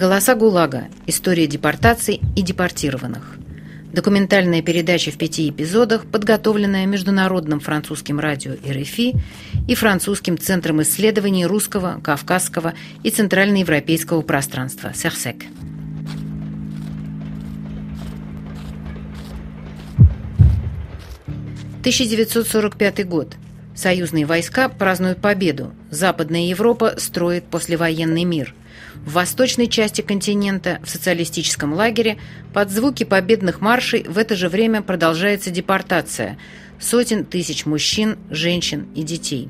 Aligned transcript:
Голоса 0.00 0.34
ГУЛАГа. 0.34 0.88
История 1.06 1.46
депортаций 1.46 2.22
и 2.34 2.40
депортированных. 2.40 3.36
Документальная 3.92 4.62
передача 4.62 5.10
в 5.10 5.18
пяти 5.18 5.50
эпизодах, 5.50 6.06
подготовленная 6.06 6.86
Международным 6.86 7.60
французским 7.60 8.18
радио 8.18 8.52
РФИ 8.66 9.16
и 9.68 9.74
Французским 9.74 10.38
центром 10.38 10.80
исследований 10.80 11.44
русского, 11.44 12.00
кавказского 12.02 12.72
и 13.02 13.10
центральноевропейского 13.10 14.22
пространства 14.22 14.94
«Серсек». 14.94 15.44
«1945 21.82 23.04
год. 23.04 23.34
Союзные 23.74 24.24
войска 24.24 24.70
празднуют 24.70 25.20
победу. 25.20 25.74
Западная 25.90 26.46
Европа 26.46 26.94
строит 26.96 27.44
послевоенный 27.44 28.24
мир. 28.24 28.54
В 29.04 29.12
восточной 29.12 29.66
части 29.66 30.02
континента, 30.02 30.78
в 30.84 30.90
социалистическом 30.90 31.72
лагере, 31.72 32.18
под 32.52 32.70
звуки 32.70 33.04
победных 33.04 33.60
маршей 33.60 34.02
в 34.04 34.18
это 34.18 34.36
же 34.36 34.48
время 34.48 34.82
продолжается 34.82 35.50
депортация 35.50 36.38
сотен 36.78 37.24
тысяч 37.24 37.66
мужчин, 37.66 38.18
женщин 38.30 38.88
и 38.94 39.02
детей. 39.02 39.48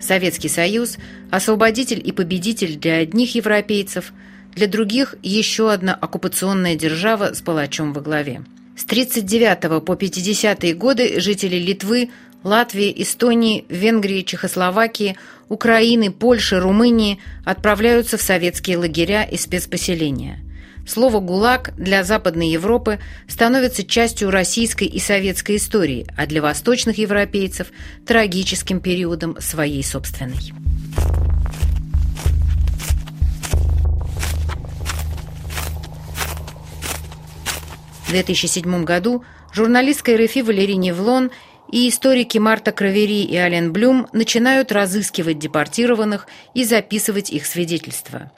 Советский 0.00 0.48
Союз– 0.48 0.96
освободитель 1.30 2.00
и 2.04 2.12
победитель 2.12 2.76
для 2.76 2.96
одних 2.96 3.34
европейцев, 3.34 4.12
для 4.54 4.66
других– 4.66 5.16
еще 5.22 5.72
одна 5.72 5.94
оккупационная 5.94 6.74
держава 6.74 7.34
с 7.34 7.42
палачом 7.42 7.92
во 7.92 8.00
главе. 8.00 8.42
С 8.76 8.84
1939 8.84 9.84
по 9.84 9.92
50-е 9.92 10.74
годы 10.74 11.20
жители 11.20 11.56
Литвы– 11.56 12.10
Латвии, 12.44 12.94
Эстонии, 13.02 13.64
Венгрии, 13.68 14.22
Чехословакии, 14.22 15.16
Украины, 15.48 16.12
Польши, 16.12 16.60
Румынии 16.60 17.18
отправляются 17.44 18.16
в 18.16 18.22
советские 18.22 18.78
лагеря 18.78 19.24
и 19.24 19.36
спецпоселения. 19.36 20.40
Слово 20.86 21.20
«ГУЛАГ» 21.20 21.74
для 21.76 22.02
Западной 22.02 22.48
Европы 22.48 22.98
становится 23.26 23.84
частью 23.84 24.30
российской 24.30 24.86
и 24.86 24.98
советской 24.98 25.56
истории, 25.56 26.06
а 26.16 26.26
для 26.26 26.40
восточных 26.40 26.96
европейцев– 26.96 27.68
трагическим 28.06 28.80
периодом 28.80 29.36
своей 29.38 29.84
собственной. 29.84 30.52
В 38.06 38.10
2007 38.10 38.84
году 38.84 39.24
журналистка 39.52 40.16
РФИ 40.16 40.40
Валерий 40.40 40.76
Невлон– 40.76 41.30
и 41.70 41.88
историки 41.88 42.38
Марта 42.38 42.72
Кравери 42.72 43.22
и 43.22 43.36
Ален 43.36 43.72
Блюм 43.72 44.06
начинают 44.12 44.72
разыскивать 44.72 45.38
депортированных 45.38 46.26
и 46.54 46.64
записывать 46.64 47.30
их 47.30 47.46
свидетельства. 47.46 48.30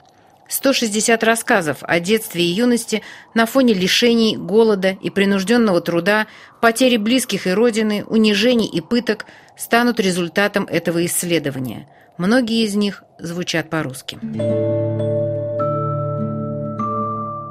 160 0.47 1.23
рассказов 1.23 1.77
о 1.81 1.99
детстве 2.01 2.43
и 2.43 2.49
юности 2.49 3.01
на 3.33 3.45
фоне 3.45 3.73
лишений, 3.73 4.35
голода 4.35 4.97
и 5.01 5.09
принужденного 5.09 5.79
труда, 5.79 6.27
потери 6.59 6.97
близких 6.97 7.47
и 7.47 7.51
родины, 7.51 8.03
унижений 8.05 8.67
и 8.67 8.81
пыток 8.81 9.25
станут 9.55 10.01
результатом 10.01 10.65
этого 10.65 11.05
исследования. 11.05 11.87
Многие 12.17 12.65
из 12.65 12.75
них 12.75 13.05
звучат 13.17 13.69
по-русски. 13.69 14.19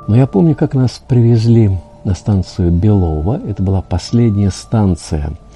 Но 0.08 0.16
я 0.16 0.26
помню, 0.26 0.54
как 0.54 0.74
нас 0.74 1.02
привезли 1.08 1.70
на 2.04 2.14
станцию 2.14 2.70
Белова. 2.70 3.40
Это 3.48 3.62
была 3.62 3.80
последняя 3.80 4.50
станция– 4.50 5.32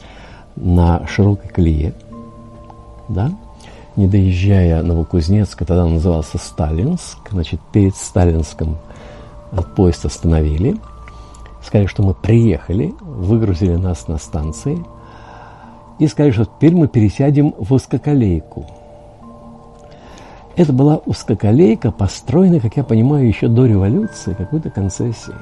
на 0.57 1.07
широкой 1.07 1.49
колее, 1.49 1.95
да, 3.09 3.33
не 3.97 4.07
доезжая 4.07 4.83
Новокузнецка, 4.83 5.65
тогда 5.65 5.85
он 5.85 5.95
назывался 5.95 6.39
Сталинск, 6.39 7.19
значит, 7.31 7.61
перед 7.73 7.95
Сталинском 7.97 8.79
поезд 9.77 10.05
остановили, 10.05 10.77
сказали, 11.63 11.87
что 11.87 12.03
мы 12.03 12.15
приехали, 12.15 12.95
выгрузили 13.01 13.77
нас 13.77 14.09
на 14.09 14.19
станции 14.19 14.85
и 15.99 16.07
сказали, 16.09 16.33
что 16.33 16.45
теперь 16.45 16.75
мы 16.75 16.89
пересядем 16.89 17.55
в 17.59 17.73
узкоколейку. 17.73 18.67
Это 20.57 20.73
была 20.73 20.99
узкоколейка, 20.99 21.91
построенная, 21.91 22.61
как 22.61 22.77
я 22.77 22.85
понимаю, 22.85 23.27
еще 23.27 23.49
до 23.49 23.67
революции, 23.67 24.35
какой-то 24.35 24.71
концессией. 24.71 25.37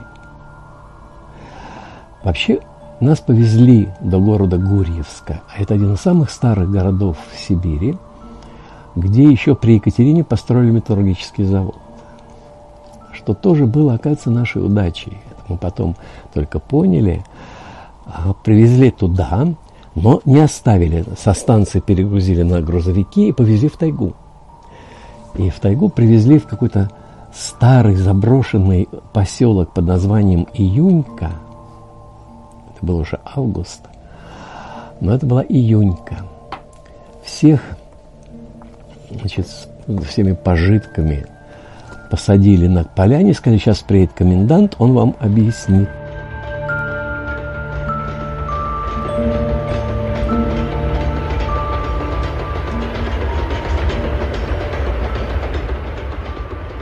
Вообще, 2.23 2.61
нас 3.03 3.21
повезли 3.21 3.89
до 4.01 4.21
города 4.21 4.59
Гурьевска, 4.59 5.43
а 5.49 5.61
это 5.61 5.75
один 5.75 5.95
из 5.95 6.01
самых 6.01 6.31
старых 6.31 6.71
городов 6.71 7.17
в 7.33 7.39
Сибири, 7.39 7.97
где 8.95 9.25
еще 9.25 9.55
при 9.55 9.75
Екатерине 9.75 10.25
построили 10.25 10.71
металлургический 10.71 11.45
завод. 11.45 11.77
Что 13.13 13.35
тоже 13.35 13.67
было, 13.67 13.95
оказывается, 13.95 14.31
нашей 14.31 14.65
удачей. 14.65 15.19
Мы 15.49 15.57
потом 15.57 15.97
только 16.33 16.59
поняли. 16.61 17.25
А, 18.07 18.35
привезли 18.35 18.91
туда, 18.91 19.49
но 19.95 20.21
не 20.25 20.39
оставили. 20.39 21.05
Со 21.19 21.33
станции 21.33 21.81
перегрузили 21.81 22.43
на 22.43 22.61
грузовики 22.61 23.29
и 23.29 23.33
повезли 23.33 23.69
в 23.69 23.77
тайгу. 23.77 24.15
И 25.35 25.51
в 25.51 25.59
тайгу 25.61 25.89
привезли 25.89 26.39
в 26.39 26.47
какой-то 26.47 26.91
старый 27.35 27.97
заброшенный 27.97 28.89
поселок 29.13 29.73
под 29.73 29.87
названием 29.87 30.47
Июнька– 30.55 31.33
был 32.83 32.99
уже 32.99 33.21
август, 33.25 33.83
но 35.01 35.15
это 35.15 35.25
была 35.25 35.43
июнька. 35.43 36.17
Всех, 37.25 37.61
значит, 39.11 39.47
с 39.47 39.69
всеми 40.09 40.33
пожитками 40.33 41.27
посадили 42.11 42.67
на 42.67 42.85
поляне, 42.85 43.33
сказали, 43.33 43.59
сейчас 43.59 43.81
приедет 43.81 44.13
комендант, 44.13 44.77
он 44.79 44.93
вам 44.93 45.17
объяснит. 45.21 45.89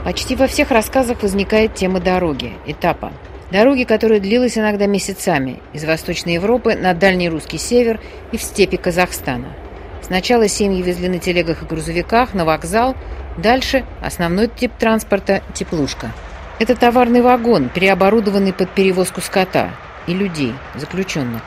Почти 0.03 0.35
во 0.35 0.47
всех 0.47 0.71
рассказах 0.71 1.23
возникает 1.23 1.75
тема 1.75 2.01
дороги, 2.01 2.51
этапа. 2.65 3.13
Дороги, 3.51 3.83
которая 3.83 4.21
длилась 4.21 4.57
иногда 4.57 4.85
месяцами 4.85 5.59
из 5.73 5.83
Восточной 5.83 6.35
Европы 6.35 6.75
на 6.75 6.93
Дальний 6.93 7.27
Русский 7.27 7.57
Север 7.57 7.99
и 8.31 8.37
в 8.37 8.41
степи 8.41 8.77
Казахстана. 8.77 9.53
Сначала 10.01 10.47
семьи 10.47 10.81
везли 10.81 11.09
на 11.09 11.19
телегах 11.19 11.61
и 11.61 11.65
грузовиках 11.65 12.33
на 12.33 12.45
вокзал, 12.45 12.95
дальше 13.37 13.85
основной 14.01 14.47
тип 14.47 14.71
транспорта– 14.79 15.43
теплушка. 15.53 16.13
Это 16.59 16.75
товарный 16.75 17.21
вагон, 17.21 17.67
переоборудованный 17.67 18.53
под 18.53 18.69
перевозку 18.71 19.19
скота 19.19 19.71
и 20.07 20.13
людей, 20.13 20.53
заключенных. 20.75 21.41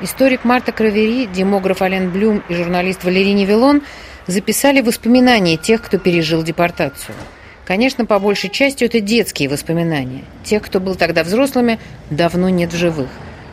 Историк 0.00 0.44
Марта 0.44 0.72
Кравери, 0.72 1.26
демограф 1.26 1.82
Ален 1.82 2.10
Блюм 2.10 2.42
и 2.48 2.54
журналист 2.54 3.04
Валерий 3.04 3.32
Невелон 3.32 3.82
записали 4.26 4.80
воспоминания 4.80 5.56
тех, 5.56 5.82
кто 5.82 5.98
пережил 5.98 6.42
депортацию– 6.42 7.14
Конечно, 7.68 8.06
по 8.06 8.18
большей 8.18 8.48
части 8.48 8.84
это 8.84 8.98
детские 8.98 9.50
воспоминания. 9.50 10.24
Тех, 10.42 10.62
кто 10.62 10.80
был 10.80 10.94
тогда 10.94 11.22
взрослыми, 11.22 11.78
давно 12.08 12.48
нет 12.48 12.72
в 12.72 12.76
живых. 12.78 13.10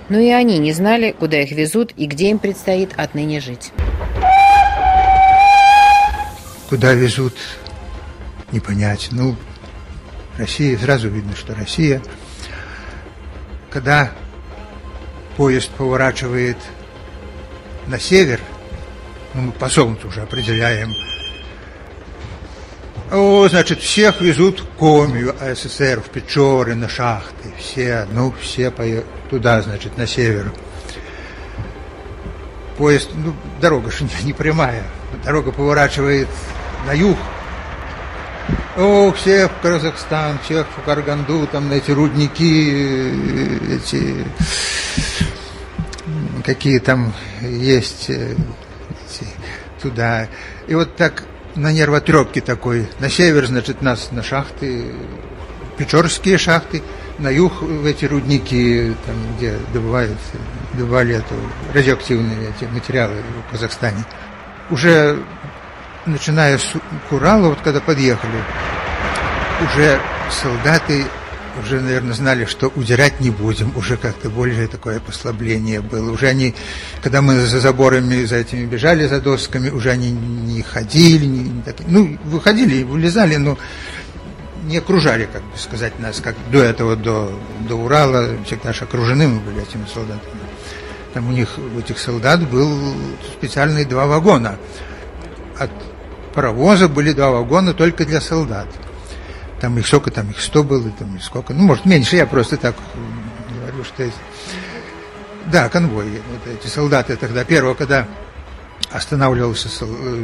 Но 0.07 0.17
и 0.17 0.29
они 0.29 0.57
не 0.57 0.71
знали, 0.71 1.11
куда 1.11 1.41
их 1.41 1.51
везут 1.51 1.91
и 1.97 2.05
где 2.05 2.29
им 2.29 2.39
предстоит 2.39 2.93
отныне 2.95 3.41
жить. 3.41 3.73
Куда 6.69 6.93
везут, 6.93 7.35
не 8.53 8.61
понять. 8.61 9.09
Ну, 9.11 9.35
Россия, 10.37 10.77
сразу 10.77 11.09
видно, 11.09 11.35
что 11.35 11.53
Россия. 11.53 12.01
Когда 13.69 14.13
поезд 15.35 15.71
поворачивает 15.71 16.57
на 17.87 17.99
север, 17.99 18.39
ну, 19.33 19.41
мы 19.41 19.51
по 19.51 19.67
солнцу 19.67 20.07
уже 20.07 20.21
определяем 20.21 20.95
о, 23.11 23.47
значит, 23.47 23.79
всех 23.79 24.21
везут 24.21 24.61
в 24.61 24.65
Комию, 24.77 25.35
СССР, 25.39 26.01
в 26.01 26.09
Печоры, 26.09 26.75
на 26.75 26.89
шахты. 26.89 27.53
Все, 27.59 28.07
ну, 28.11 28.33
все 28.41 28.71
поехали 28.71 29.05
туда, 29.29 29.61
значит, 29.61 29.97
на 29.97 30.07
север. 30.07 30.51
Поезд, 32.77 33.09
ну, 33.13 33.33
дорога 33.61 33.91
же 33.91 34.05
не 34.23 34.33
прямая. 34.33 34.83
Дорога 35.23 35.51
поворачивает 35.51 36.27
на 36.87 36.93
юг. 36.93 37.17
О, 38.77 39.11
всех 39.13 39.51
в 39.51 39.61
Казахстан, 39.61 40.37
всех 40.43 40.67
в 40.67 40.83
Карганду, 40.83 41.47
там 41.47 41.69
на 41.69 41.73
эти 41.73 41.91
рудники, 41.91 43.11
эти, 43.73 44.25
какие 46.43 46.79
там 46.79 47.13
есть, 47.41 48.09
э, 48.09 48.33
эти, 48.33 49.27
туда. 49.81 50.27
И 50.67 50.75
вот 50.75 50.95
так 50.95 51.23
на 51.55 51.71
нервотрепке 51.71 52.41
такой. 52.41 52.87
На 52.99 53.09
север, 53.09 53.45
значит, 53.45 53.81
нас 53.81 54.11
на 54.11 54.23
шахты, 54.23 54.93
Печорские 55.77 56.37
шахты, 56.37 56.81
на 57.19 57.29
юг 57.29 57.61
в 57.61 57.85
эти 57.85 58.05
рудники, 58.05 58.95
там, 59.05 59.15
где 59.35 59.57
добывают, 59.73 60.17
добывали 60.73 61.15
эту, 61.15 61.35
радиоактивные 61.73 62.49
эти 62.49 62.69
материалы 62.69 63.15
в 63.47 63.51
Казахстане. 63.51 64.05
Уже 64.69 65.21
начиная 66.05 66.57
с 66.57 66.73
Урала, 67.11 67.49
вот 67.49 67.59
когда 67.61 67.81
подъехали, 67.81 68.41
уже 69.61 69.99
солдаты 70.29 71.05
уже, 71.61 71.81
наверное, 71.81 72.13
знали, 72.13 72.45
что 72.45 72.71
удирать 72.75 73.19
не 73.19 73.29
будем. 73.29 73.71
Уже 73.75 73.97
как-то 73.97 74.29
более 74.29 74.67
такое 74.67 74.99
послабление 74.99 75.81
было. 75.81 76.11
Уже 76.11 76.27
они, 76.27 76.55
когда 77.01 77.21
мы 77.21 77.35
за 77.39 77.59
заборами, 77.59 78.25
за 78.25 78.37
этими 78.37 78.65
бежали, 78.65 79.07
за 79.07 79.21
досками, 79.21 79.69
уже 79.69 79.91
они 79.91 80.11
не 80.11 80.61
ходили, 80.61 81.25
не, 81.25 81.49
не 81.49 81.61
так, 81.61 81.75
ну, 81.87 82.17
выходили, 82.25 82.83
вылезали, 82.83 83.35
но 83.35 83.57
не 84.65 84.77
окружали, 84.77 85.27
как 85.31 85.43
бы 85.43 85.57
сказать, 85.57 85.99
нас, 85.99 86.19
как 86.19 86.35
до 86.51 86.63
этого, 86.63 86.95
до, 86.95 87.31
до 87.67 87.75
Урала, 87.75 88.29
всегда 88.45 88.73
же 88.73 88.85
окружены 88.85 89.27
мы 89.27 89.39
были 89.39 89.61
этими 89.61 89.85
солдатами. 89.93 90.41
Там 91.13 91.29
у 91.29 91.31
них, 91.31 91.57
у 91.57 91.79
этих 91.79 91.99
солдат 91.99 92.41
был 92.49 92.69
специальные 93.37 93.85
два 93.85 94.05
вагона. 94.05 94.57
От 95.57 95.71
паровоза 96.33 96.89
были 96.89 97.13
два 97.13 97.29
вагона 97.31 97.73
только 97.73 98.05
для 98.05 98.19
солдат. 98.19 98.67
Там 99.59 99.77
их 99.77 99.87
сколько, 99.87 100.11
там 100.11 100.29
их 100.31 100.39
сто 100.41 100.63
было, 100.63 100.89
там 100.91 101.15
их 101.15 101.23
сколько. 101.23 101.53
Ну, 101.53 101.63
может, 101.63 101.85
меньше, 101.85 102.15
я 102.17 102.25
просто 102.25 102.57
так 102.57 102.75
говорю, 103.59 103.83
что... 103.83 104.03
есть. 104.03 104.17
Да, 105.45 105.69
конвой. 105.69 106.21
Вот 106.31 106.47
эти 106.47 106.67
солдаты 106.67 107.15
тогда, 107.15 107.43
первого, 107.43 107.75
когда 107.75 108.07
останавливался 108.91 109.69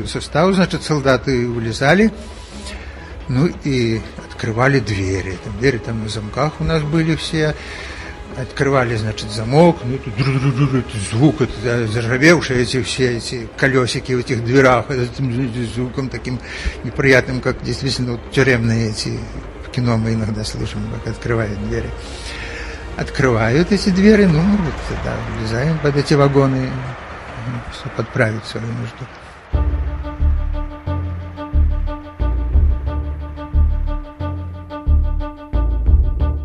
состав, 0.08 0.54
значит, 0.54 0.84
солдаты 0.84 1.48
вылезали, 1.48 2.12
ну 3.28 3.50
и 3.64 4.02
открывали 4.30 4.80
двери. 4.80 5.38
Там 5.44 5.58
двери 5.60 5.78
там 5.78 6.04
на 6.04 6.10
замках 6.10 6.60
у 6.60 6.64
нас 6.64 6.82
были 6.82 7.16
все. 7.16 7.56
Открывали, 8.38 8.96
значит, 8.96 9.30
замок, 9.30 9.78
ну, 9.84 9.96
это 9.96 10.10
звук, 11.12 11.42
это 11.42 11.88
заржавевшие 11.88 12.62
эти 12.62 12.82
все 12.82 13.18
эти 13.18 13.48
колесики 13.58 14.14
в 14.14 14.20
этих 14.20 14.44
дверях, 14.44 14.90
этим 14.90 15.54
звуком 15.74 16.08
таким 16.10 16.40
неприятным, 16.84 17.42
как 17.42 17.62
действительно 17.62 18.14
вот, 18.14 18.32
тюремные 18.32 18.92
эти 18.92 19.20
в 19.68 19.72
кино 19.72 19.98
мы 19.98 20.14
иногда 20.14 20.44
слышим, 20.44 20.80
как 21.04 21.14
открывают 21.14 21.60
двери. 21.68 21.90
Открывают 22.98 23.72
эти 23.72 23.90
двери, 23.90 24.26
ну, 24.26 24.42
вот, 24.42 24.74
да, 25.04 25.14
влезаем 25.38 25.78
под 25.80 25.98
эти 25.98 26.14
вагоны, 26.14 26.70
чтобы 27.74 27.96
подправить 27.96 28.46
свою 28.46 28.68
нужду. 28.68 29.06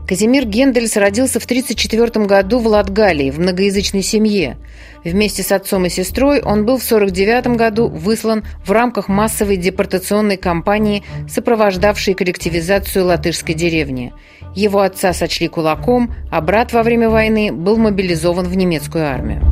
Казимир 0.07 0.45
Гендельс 0.45 0.97
родился 0.97 1.41
в 1.41 1.47
1934 1.47 2.27
году 2.27 2.61
в 2.61 2.69
Латгалии, 2.69 3.31
в 3.31 3.41
многоязычной 3.41 4.03
семье. 4.03 4.57
Вместе 5.03 5.43
с 5.43 5.51
отцом 5.51 5.87
и 5.87 5.89
сестрой 5.89 6.41
он 6.41 6.65
был 6.65 6.79
в 6.79 6.85
1949 6.85 7.57
году 7.57 7.89
выслан 7.89 8.45
в 8.65 8.71
рамках 8.71 9.09
массовой 9.09 9.57
депортационной 9.57 10.37
кампании, 10.37 11.03
сопровождавшей 11.29 12.15
коллективизацию 12.15 13.05
латышской 13.05 13.57
деревни. 13.57 14.13
Его 14.55 14.81
отца 14.81 15.13
сочли 15.13 15.49
кулаком, 15.49 16.15
а 16.31 16.41
брат 16.41 16.73
во 16.73 16.85
время 16.85 17.11
войны 17.11 17.51
был 17.51 17.77
мобилизован 17.77 18.47
в 18.47 18.57
немецкую 18.57 19.07
армию. 19.07 19.43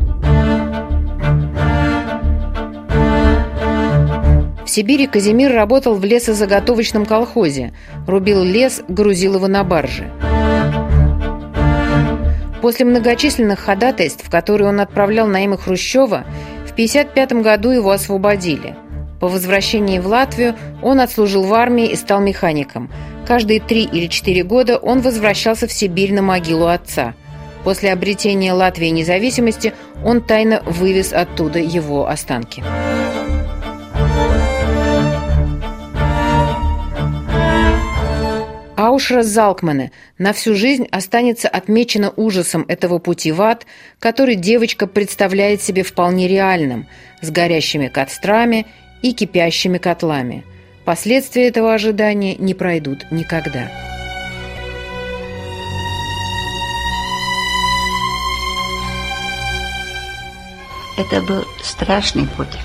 В 4.65 4.71
Сибири 4.71 5.09
Казимир 5.09 5.53
работал 5.53 5.95
в 5.97 6.05
лесозаготовочном 6.05 7.07
колхозе, 7.07 7.75
рубил 8.07 8.43
лес, 8.45 8.83
грузил 8.89 9.35
его 9.35 9.49
на 9.49 9.63
баржи. 9.65 10.11
После 12.65 12.87
многочисленных 12.87 13.59
ходатайств, 13.59 14.31
которые 14.31 14.71
он 14.71 14.81
отправлял 14.81 15.27
на 15.27 15.45
имя 15.45 15.59
Хрущева, 15.59 16.25
в 16.67 16.73
1955 16.73 17.33
году 17.43 17.69
его 17.69 17.91
освободили. 17.91 18.75
По 19.21 19.29
возвращении 19.29 19.99
в 19.99 20.07
Латвию 20.07 20.55
он 20.81 21.01
отслужил 21.01 21.43
в 21.43 21.53
армии 21.53 21.89
и 21.89 21.95
стал 21.95 22.23
механиком. 22.23 22.91
Каждые 23.27 23.61
три 23.61 23.83
или 23.85 24.07
четыре 24.07 24.45
года 24.45 24.79
он 24.79 25.03
возвращался 25.03 25.67
в 25.67 25.75
Сибирь 25.75 26.15
на 26.15 26.23
могилу 26.23 26.69
отца. 26.69 27.13
После 27.65 27.93
обретения 27.93 28.55
Латвии 28.55 28.89
независимости 28.89 29.75
он 30.03 30.23
тайно 30.23 30.63
вывез 30.65 31.13
оттуда 31.13 31.59
его 31.59 32.09
останки. 32.09 32.65
Аушра 38.95 39.25
Залкмане 39.25 39.91
на 40.19 40.33
всю 40.33 40.55
жизнь 40.55 40.87
останется 40.93 41.49
отмечена 41.49 42.13
ужасом 42.15 42.65
этого 42.69 43.01
пути 43.01 43.33
в 43.33 43.43
ад, 43.43 43.67
который 43.99 44.37
девочка 44.37 44.87
представляет 44.87 45.61
себе 45.61 45.83
вполне 45.83 46.29
реальным, 46.29 46.87
с 47.21 47.29
горящими 47.29 47.89
кострами 47.89 48.67
и 49.03 49.13
кипящими 49.13 49.79
котлами. 49.79 50.45
Последствия 50.85 51.49
этого 51.49 51.75
ожидания 51.75 52.37
не 52.37 52.55
пройдут 52.55 53.11
никогда. 53.11 53.69
Это 60.97 61.21
был 61.21 61.45
страшный 61.65 62.29
путь, 62.29 62.57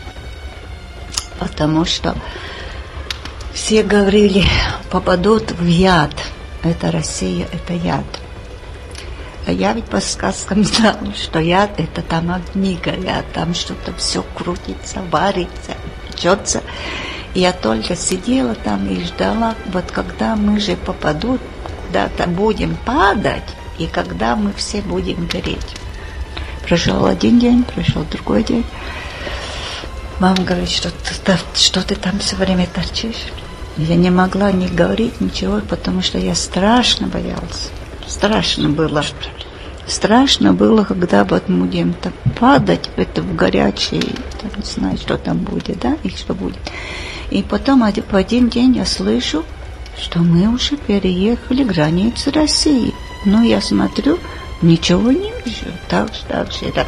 потому 1.40 1.86
что 1.86 2.16
все 3.54 3.84
говорили, 3.84 4.44
попадут 4.92 5.52
в 5.52 5.66
яд. 5.66 6.14
Это 6.64 6.92
Россия, 6.92 7.48
это 7.52 7.74
яд. 7.74 8.06
А 9.48 9.52
я 9.52 9.74
ведь 9.74 9.86
по 9.86 10.00
сказкам 10.02 10.64
знала, 10.64 11.14
что 11.16 11.40
яд 11.40 11.80
это 11.80 12.02
там 12.02 12.32
огни 12.32 12.78
горят, 12.84 13.26
там 13.34 13.54
что-то 13.54 13.94
все 13.96 14.24
крутится, 14.36 15.02
варится, 15.10 15.76
печется. 16.08 16.62
Я 17.34 17.54
только 17.54 17.96
сидела 17.96 18.56
там 18.56 18.88
и 18.88 19.04
ждала, 19.04 19.56
вот 19.68 19.92
когда 19.92 20.36
мы 20.36 20.60
же 20.60 20.76
попадут, 20.76 21.42
куда-то 21.88 22.28
будем 22.28 22.76
падать, 22.86 23.44
и 23.78 23.88
когда 23.88 24.36
мы 24.36 24.52
все 24.54 24.82
будем 24.82 25.28
гореть. 25.28 25.76
Прошел 26.68 27.06
один 27.06 27.40
день, 27.40 27.64
прошел 27.64 28.04
другой 28.12 28.44
день. 28.44 28.66
Мама 30.20 30.44
говорит, 30.44 30.70
что 30.70 30.90
ты, 30.92 31.38
что 31.56 31.82
ты 31.82 31.96
там 31.96 32.20
все 32.20 32.36
время 32.36 32.68
торчишь. 32.68 33.28
Я 33.78 33.96
не 33.96 34.10
могла 34.10 34.52
ни 34.52 34.68
говорить, 34.68 35.22
ничего, 35.22 35.62
потому 35.62 36.02
что 36.02 36.18
я 36.18 36.36
страшно 36.36 37.08
боялась. 37.08 37.70
Страшно 38.06 38.68
было. 38.70 39.04
Страшно 39.88 40.54
было, 40.54 40.84
когда 40.84 41.24
вот 41.24 41.46
будем 41.48 41.94
так 41.94 42.14
падать 42.38 42.90
это 42.98 43.22
в 43.22 43.34
горячий, 43.36 44.02
там, 44.42 44.52
не 44.58 44.66
знаю, 44.66 44.98
что 44.98 45.18
там 45.18 45.38
будет, 45.38 45.80
да, 45.80 45.98
и 46.04 46.10
что 46.10 46.34
будет. 46.34 46.60
И 47.32 47.42
потом 47.42 47.82
в 47.82 48.16
один 48.16 48.50
день 48.50 48.76
я 48.76 48.86
слышу, 48.86 49.46
что 49.98 50.20
мы 50.20 50.48
уже 50.54 50.76
переехали 50.76 51.64
границы 51.64 52.32
России. 52.32 52.94
Ну, 53.24 53.42
я 53.42 53.62
смотрю, 53.62 54.20
ничего 54.62 55.12
не 55.12 55.32
вижу. 55.50 55.74
Так 55.88 56.14
же, 56.14 56.22
так 56.28 56.52
же. 56.52 56.66
Это 56.66 56.86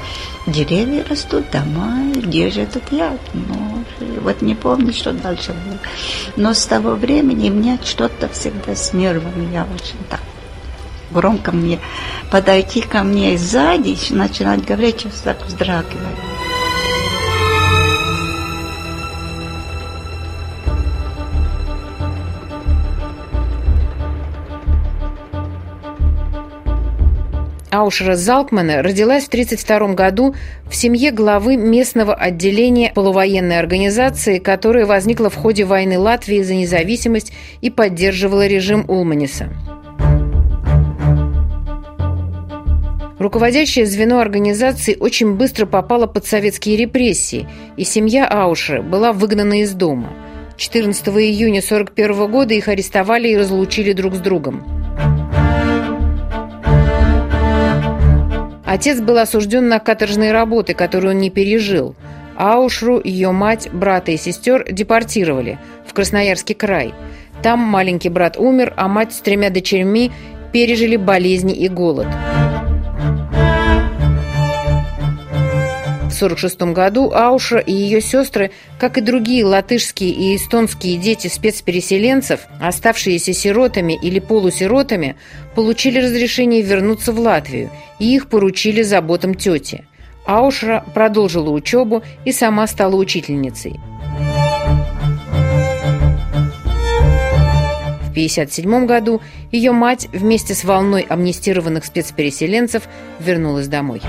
деревья 0.48 1.04
растут, 1.10 1.46
дома, 1.52 2.12
где 2.16 2.50
же 2.50 2.62
этот 2.62 2.92
яд? 2.92 3.20
Ну, 3.34 3.84
вот 4.22 4.42
не 4.42 4.56
помню, 4.56 4.94
что 4.94 5.12
дальше 5.12 5.52
было. 5.52 5.78
Но 6.36 6.54
с 6.54 6.66
того 6.66 6.92
времени 6.92 7.50
меня 7.50 7.78
что-то 7.84 8.30
всегда 8.30 8.76
с 8.76 8.94
нервами. 8.94 9.52
Я 9.52 9.64
очень 9.64 10.04
так 10.10 10.22
громко 11.12 11.52
мне 11.52 11.80
подойти 12.30 12.82
ко 12.82 13.04
мне 13.04 13.38
сзади, 13.38 13.98
начинать 14.12 14.64
говорить, 14.64 15.02
что 15.02 15.24
так 15.24 15.46
вздрагиваю. 15.46 16.31
Аушера 27.72 28.16
Залкмана 28.16 28.84
родилась 28.84 29.24
в 29.24 29.28
1932 29.30 29.94
году 29.94 30.36
в 30.70 30.76
семье 30.76 31.12
главы 31.12 31.56
местного 31.56 32.14
отделения 32.14 32.92
полувоенной 32.94 33.60
организации, 33.60 34.40
которая 34.40 34.86
возникла 34.86 35.30
в 35.30 35.36
ходе 35.36 35.64
войны 35.64 35.98
Латвии 35.98 36.42
за 36.42 36.54
независимость 36.54 37.32
и 37.62 37.70
поддерживала 37.70 38.46
режим 38.46 38.84
Улманиса. 38.90 39.50
Руководящее 43.20 43.86
звено 43.86 44.20
организации 44.20 44.98
очень 45.00 45.36
быстро 45.36 45.66
попало 45.66 46.08
под 46.08 46.26
советские 46.26 46.76
репрессии, 46.76 47.48
и 47.78 47.84
семья 47.86 48.28
Аушера 48.28 48.82
была 48.82 49.14
выгнана 49.14 49.62
из 49.62 49.72
дома. 49.74 50.12
14 50.58 51.08
июня 51.08 51.60
1941 51.60 52.32
года 52.32 52.54
их 52.54 52.68
арестовали 52.68 53.30
и 53.30 53.38
разлучили 53.38 53.94
друг 53.94 54.16
с 54.16 54.20
другом. 54.20 54.81
Отец 58.72 59.02
был 59.02 59.18
осужден 59.18 59.68
на 59.68 59.80
каторжные 59.80 60.32
работы, 60.32 60.74
которые 60.74 61.12
он 61.12 61.18
не 61.18 61.30
пережил. 61.30 61.94
Аушру, 62.38 63.02
ее 63.04 63.32
мать, 63.32 63.68
брата 63.74 64.14
и 64.14 64.18
сестер 64.18 64.66
депортировали 64.72 65.60
в 65.86 65.94
Красноярский 65.94 66.56
край. 66.56 66.94
Там 67.44 67.60
маленький 67.60 68.08
брат 68.08 68.38
умер, 68.38 68.74
а 68.78 68.88
мать 68.88 69.12
с 69.12 69.20
тремя 69.20 69.50
дочерьми 69.50 70.10
пережили 70.54 70.96
болезни 70.96 71.54
и 71.54 71.68
голод. 71.68 72.08
В 76.12 76.14
1946 76.14 76.76
году 76.76 77.12
Аушра 77.14 77.60
и 77.60 77.72
ее 77.72 78.02
сестры, 78.02 78.52
как 78.78 78.98
и 78.98 79.02
другие 79.02 79.46
латышские 79.46 80.12
и 80.12 80.36
эстонские 80.36 80.98
дети 80.98 81.28
спецпереселенцев, 81.28 82.42
оставшиеся 82.60 83.32
сиротами 83.32 83.98
или 84.00 84.20
полусиротами, 84.20 85.16
получили 85.56 86.00
разрешение 86.00 86.64
вернуться 86.64 87.14
в 87.14 87.20
Латвию, 87.20 87.70
и 87.98 88.14
их 88.14 88.28
поручили 88.28 88.82
заботам 88.82 89.36
тети. 89.36 89.86
Аушра 90.26 90.84
продолжила 90.94 91.50
учебу 91.50 92.04
и 92.26 92.34
сама 92.34 92.68
стала 92.68 92.96
учительницей. 92.98 93.80
В 98.02 98.12
1957 98.12 98.86
году 98.86 99.22
ее 99.54 99.72
мать 99.72 100.10
вместе 100.12 100.56
с 100.56 100.66
волной 100.66 101.04
амнистированных 101.04 101.86
спецпереселенцев 101.86 102.84
вернулась 103.22 103.70
домой. 103.70 104.02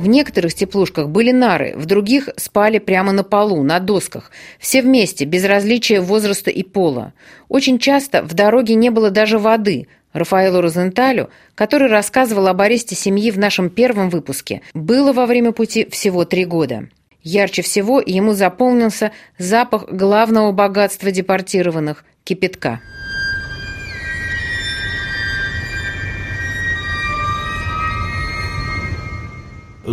В 0.00 0.06
некоторых 0.06 0.54
теплушках 0.54 1.10
были 1.10 1.30
нары, 1.30 1.74
в 1.76 1.84
других 1.84 2.30
спали 2.38 2.78
прямо 2.78 3.12
на 3.12 3.22
полу, 3.22 3.62
на 3.62 3.80
досках. 3.80 4.30
Все 4.58 4.80
вместе, 4.80 5.26
без 5.26 5.44
различия 5.44 6.00
возраста 6.00 6.50
и 6.50 6.62
пола. 6.62 7.12
Очень 7.50 7.78
часто 7.78 8.22
в 8.22 8.32
дороге 8.32 8.76
не 8.76 8.88
было 8.88 9.10
даже 9.10 9.38
воды. 9.38 9.88
Рафаэлу 10.14 10.62
Розенталю, 10.62 11.28
который 11.54 11.88
рассказывал 11.88 12.46
об 12.46 12.62
аресте 12.62 12.94
семьи 12.94 13.30
в 13.30 13.38
нашем 13.38 13.68
первом 13.68 14.08
выпуске, 14.08 14.62
было 14.72 15.12
во 15.12 15.26
время 15.26 15.52
пути 15.52 15.86
всего 15.90 16.24
три 16.24 16.46
года. 16.46 16.88
Ярче 17.22 17.60
всего 17.60 18.00
ему 18.00 18.32
запомнился 18.32 19.12
запах 19.36 19.92
главного 19.92 20.50
богатства 20.52 21.10
депортированных– 21.10 22.06
кипятка. 22.24 22.80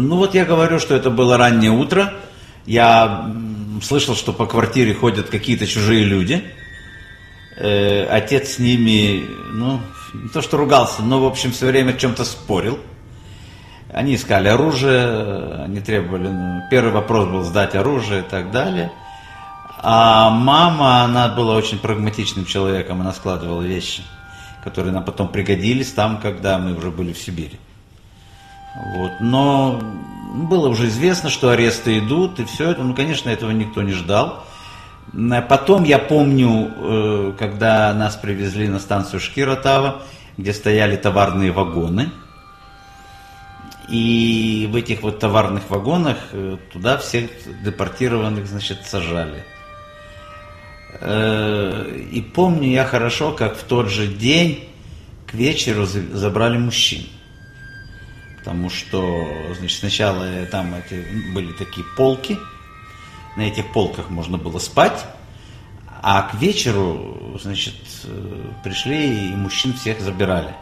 Ну 0.01 0.17
вот 0.17 0.35
я 0.35 0.45
говорю, 0.45 0.79
что 0.79 0.95
это 0.95 1.09
было 1.09 1.37
раннее 1.37 1.71
утро. 1.71 2.13
Я 2.65 3.33
слышал, 3.81 4.15
что 4.15 4.33
по 4.33 4.45
квартире 4.45 4.93
ходят 4.93 5.29
какие-то 5.29 5.65
чужие 5.65 6.03
люди. 6.03 6.43
Э, 7.57 8.05
отец 8.05 8.55
с 8.55 8.59
ними, 8.59 9.25
ну, 9.51 9.79
не 10.13 10.29
то 10.29 10.41
что 10.41 10.57
ругался, 10.57 11.01
но, 11.01 11.21
в 11.21 11.25
общем, 11.25 11.51
все 11.51 11.65
время 11.65 11.91
о 11.91 11.97
чем-то 11.97 12.23
спорил. 12.23 12.79
Они 13.91 14.15
искали 14.15 14.47
оружие, 14.47 15.63
они 15.63 15.79
требовали, 15.79 16.27
ну, 16.27 16.61
первый 16.69 16.91
вопрос 16.91 17.27
был 17.27 17.43
сдать 17.43 17.73
оружие 17.75 18.19
и 18.19 18.23
так 18.23 18.51
далее. 18.51 18.91
А 19.79 20.29
мама, 20.29 21.03
она 21.03 21.29
была 21.29 21.55
очень 21.55 21.79
прагматичным 21.79 22.45
человеком, 22.45 23.01
она 23.01 23.13
складывала 23.13 23.61
вещи, 23.61 24.03
которые 24.63 24.93
нам 24.93 25.03
потом 25.03 25.29
пригодились 25.29 25.91
там, 25.91 26.19
когда 26.19 26.57
мы 26.57 26.75
уже 26.75 26.91
были 26.91 27.13
в 27.13 27.17
Сибири. 27.17 27.59
Вот. 28.85 29.11
Но 29.19 29.81
было 30.33 30.69
уже 30.69 30.87
известно, 30.87 31.29
что 31.29 31.49
аресты 31.49 31.99
идут, 31.99 32.39
и 32.39 32.45
все 32.45 32.71
это, 32.71 32.83
ну, 32.83 32.93
конечно, 32.93 33.29
этого 33.29 33.51
никто 33.51 33.81
не 33.81 33.93
ждал. 33.93 34.45
Потом 35.49 35.83
я 35.83 35.99
помню, 35.99 36.71
э, 36.75 37.33
когда 37.39 37.93
нас 37.93 38.15
привезли 38.15 38.67
на 38.67 38.79
станцию 38.79 39.19
Шкиротава, 39.19 40.01
где 40.37 40.53
стояли 40.53 40.95
товарные 40.95 41.51
вагоны– 41.51 42.11
и 43.87 44.67
в 44.69 44.75
этих 44.75 45.01
вот 45.01 45.19
товарных 45.19 45.69
вагонах 45.69 46.17
э, 46.33 46.57
туда 46.73 46.97
всех 46.97 47.29
депортированных, 47.63 48.45
значит, 48.45 48.85
сажали. 48.85 49.45
Э, 50.99 52.05
и 52.11 52.21
помню 52.21 52.69
я 52.69 52.83
хорошо, 52.83 53.31
как 53.31 53.55
в 53.55 53.63
тот 53.63 53.89
же 53.89 54.07
день 54.07 54.67
к 55.25 55.33
вечеру 55.33 55.85
забрали 55.85 56.57
мужчин. 56.57 57.05
Потому 58.37 58.69
что, 58.69 59.27
значит, 59.57 59.79
сначала 59.79 60.45
там 60.45 60.73
эти, 60.75 61.05
были 61.33 61.51
такие 61.53 61.85
полки, 61.97 62.37
на 63.35 63.41
этих 63.41 63.71
полках 63.71 64.09
можно 64.09 64.37
было 64.37 64.59
спать, 64.59 65.05
а 66.01 66.23
к 66.23 66.35
вечеру, 66.35 67.37
значит, 67.41 67.75
э, 68.03 68.51
пришли 68.63 69.31
и 69.31 69.35
мужчин 69.35 69.73
всех 69.73 69.99
забирали. 70.01 70.53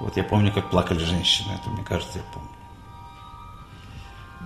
Вот 0.00 0.16
я 0.16 0.24
помню, 0.24 0.52
как 0.52 0.70
плакали 0.70 0.98
женщины, 0.98 1.52
это, 1.54 1.70
мне 1.70 1.84
кажется, 1.84 2.18
я 2.18 2.24
помню. 2.34 2.50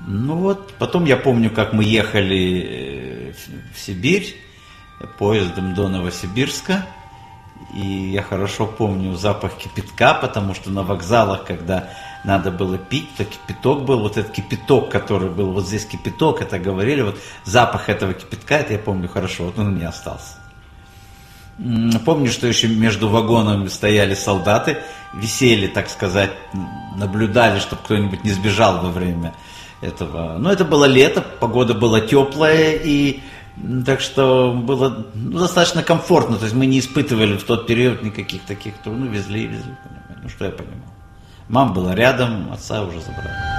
Ну 0.06 0.36
вот, 0.36 0.74
потом 0.78 1.04
я 1.04 1.16
помню, 1.16 1.50
как 1.50 1.72
мы 1.72 1.84
ехали 1.84 2.62
э, 2.62 3.32
в 3.74 3.78
Сибирь 3.78 4.36
поездом 5.18 5.74
до 5.74 5.88
Новосибирска. 5.88 6.86
И 7.74 8.10
я 8.12 8.22
хорошо 8.22 8.66
помню 8.66 9.14
запах 9.16 9.56
кипятка, 9.56 10.14
потому 10.14 10.54
что 10.54 10.70
на 10.70 10.82
вокзалах, 10.82 11.44
когда 11.44 11.90
надо 12.24 12.50
было 12.50 12.78
пить, 12.78 13.08
то 13.16 13.24
кипяток 13.24 13.84
был, 13.84 14.00
вот 14.00 14.16
этот 14.16 14.32
кипяток, 14.32 14.90
который 14.90 15.30
был, 15.30 15.52
вот 15.52 15.66
здесь 15.66 15.86
кипяток, 15.86 16.42
это 16.42 16.58
говорили, 16.58 17.02
вот 17.02 17.18
запах 17.44 17.88
этого 17.88 18.12
кипятка, 18.12 18.56
это 18.56 18.74
я 18.74 18.78
помню 18.78 19.08
хорошо, 19.08 19.44
вот 19.44 19.58
он 19.58 19.68
у 19.68 19.70
меня 19.70 19.88
остался. 19.88 20.36
Помню, 22.06 22.30
что 22.30 22.46
еще 22.46 22.68
между 22.68 23.08
вагонами 23.08 23.68
стояли 23.68 24.14
солдаты, 24.14 24.78
висели, 25.14 25.66
так 25.66 25.90
сказать, 25.90 26.30
наблюдали, 26.96 27.58
чтобы 27.58 27.82
кто-нибудь 27.82 28.24
не 28.24 28.30
сбежал 28.30 28.80
во 28.80 28.90
время 28.90 29.34
этого. 29.82 30.38
Но 30.38 30.50
это 30.50 30.64
было 30.64 30.86
лето, 30.86 31.20
погода 31.20 31.74
была 31.74 32.00
теплая, 32.00 32.76
и 32.76 33.20
так 33.84 34.00
что 34.00 34.52
было 34.52 35.06
ну, 35.14 35.38
достаточно 35.38 35.82
комфортно. 35.82 36.36
То 36.36 36.44
есть 36.44 36.56
мы 36.56 36.64
не 36.64 36.78
испытывали 36.78 37.36
в 37.36 37.44
тот 37.44 37.66
период 37.66 38.02
никаких 38.02 38.42
таких, 38.42 38.74
ну, 38.86 39.06
везли, 39.06 39.46
везли. 39.46 39.76
Ну, 40.22 40.28
что 40.28 40.46
я 40.46 40.50
понимал. 40.52 40.89
Мама 41.50 41.74
была 41.74 41.94
рядом, 41.94 42.52
отца 42.52 42.82
уже 42.82 43.00
забрали. 43.00 43.50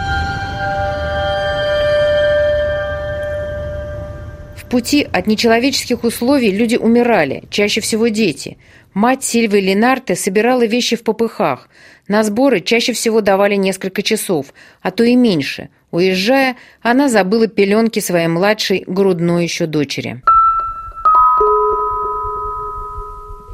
пути 4.72 5.06
от 5.12 5.28
нечеловеческих 5.28 6.04
условий 6.06 6.50
люди 6.50 6.78
умирали, 6.78 7.44
чаще 7.50 7.82
всего 7.82 8.08
дети. 8.08 8.58
Мать 8.94 9.24
Сильвы 9.24 9.60
Ленарте 9.60 10.16
собирала 10.16 10.66
вещи 10.66 10.96
в 10.96 11.04
попыхах. 11.04 11.68
На 12.08 12.24
сборы 12.24 12.62
чаще 12.62 12.94
всего 12.94 13.20
давали 13.20 13.56
несколько 13.56 14.02
часов, 14.02 14.54
а 14.82 14.92
то 14.92 15.04
и 15.04 15.16
меньше. 15.16 15.70
Уезжая, 15.92 16.56
она 16.82 17.10
забыла 17.10 17.48
пеленки 17.48 18.00
своей 18.00 18.28
младшей 18.28 18.86
грудной 18.88 19.44
еще 19.44 19.66
дочери. 19.66 20.22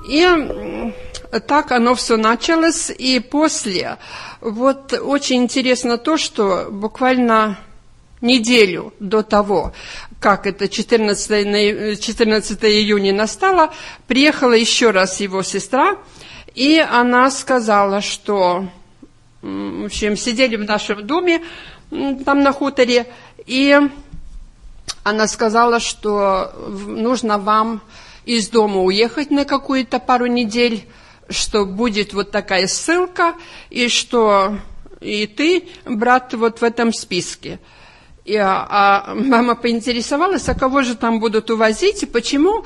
И 0.07 0.23
так 1.47 1.71
оно 1.71 1.95
все 1.95 2.17
началось, 2.17 2.89
и 2.89 3.19
после. 3.19 3.97
Вот 4.41 4.93
очень 4.93 5.43
интересно 5.43 5.97
то, 5.97 6.17
что 6.17 6.67
буквально 6.71 7.57
неделю 8.21 8.93
до 8.99 9.21
того, 9.23 9.73
как 10.19 10.47
это 10.47 10.67
14, 10.67 11.99
14 11.99 12.65
июня 12.65 13.13
настало, 13.13 13.73
приехала 14.07 14.53
еще 14.53 14.91
раз 14.91 15.19
его 15.19 15.43
сестра, 15.43 15.97
и 16.55 16.79
она 16.79 17.29
сказала, 17.29 18.01
что, 18.01 18.67
в 19.41 19.85
общем, 19.85 20.17
сидели 20.17 20.55
в 20.55 20.63
нашем 20.63 21.05
доме, 21.05 21.43
там 22.25 22.41
на 22.41 22.51
хуторе, 22.51 23.05
и 23.45 23.79
она 25.03 25.27
сказала, 25.27 25.79
что 25.79 26.51
нужно 26.87 27.37
вам 27.37 27.81
из 28.25 28.49
дома 28.49 28.81
уехать 28.81 29.31
на 29.31 29.45
какую-то 29.45 29.99
пару 29.99 30.25
недель, 30.25 30.85
что 31.29 31.65
будет 31.65 32.13
вот 32.13 32.31
такая 32.31 32.67
ссылка, 32.67 33.35
и 33.69 33.87
что 33.87 34.57
и 35.01 35.27
ты, 35.27 35.67
брат, 35.85 36.33
вот 36.33 36.61
в 36.61 36.63
этом 36.63 36.93
списке. 36.93 37.59
И, 38.25 38.35
а, 38.35 38.67
а 38.69 39.15
мама 39.15 39.55
поинтересовалась, 39.55 40.49
а 40.49 40.55
кого 40.55 40.81
же 40.81 40.95
там 40.95 41.19
будут 41.19 41.49
увозить 41.49 42.03
и 42.03 42.05
почему. 42.05 42.65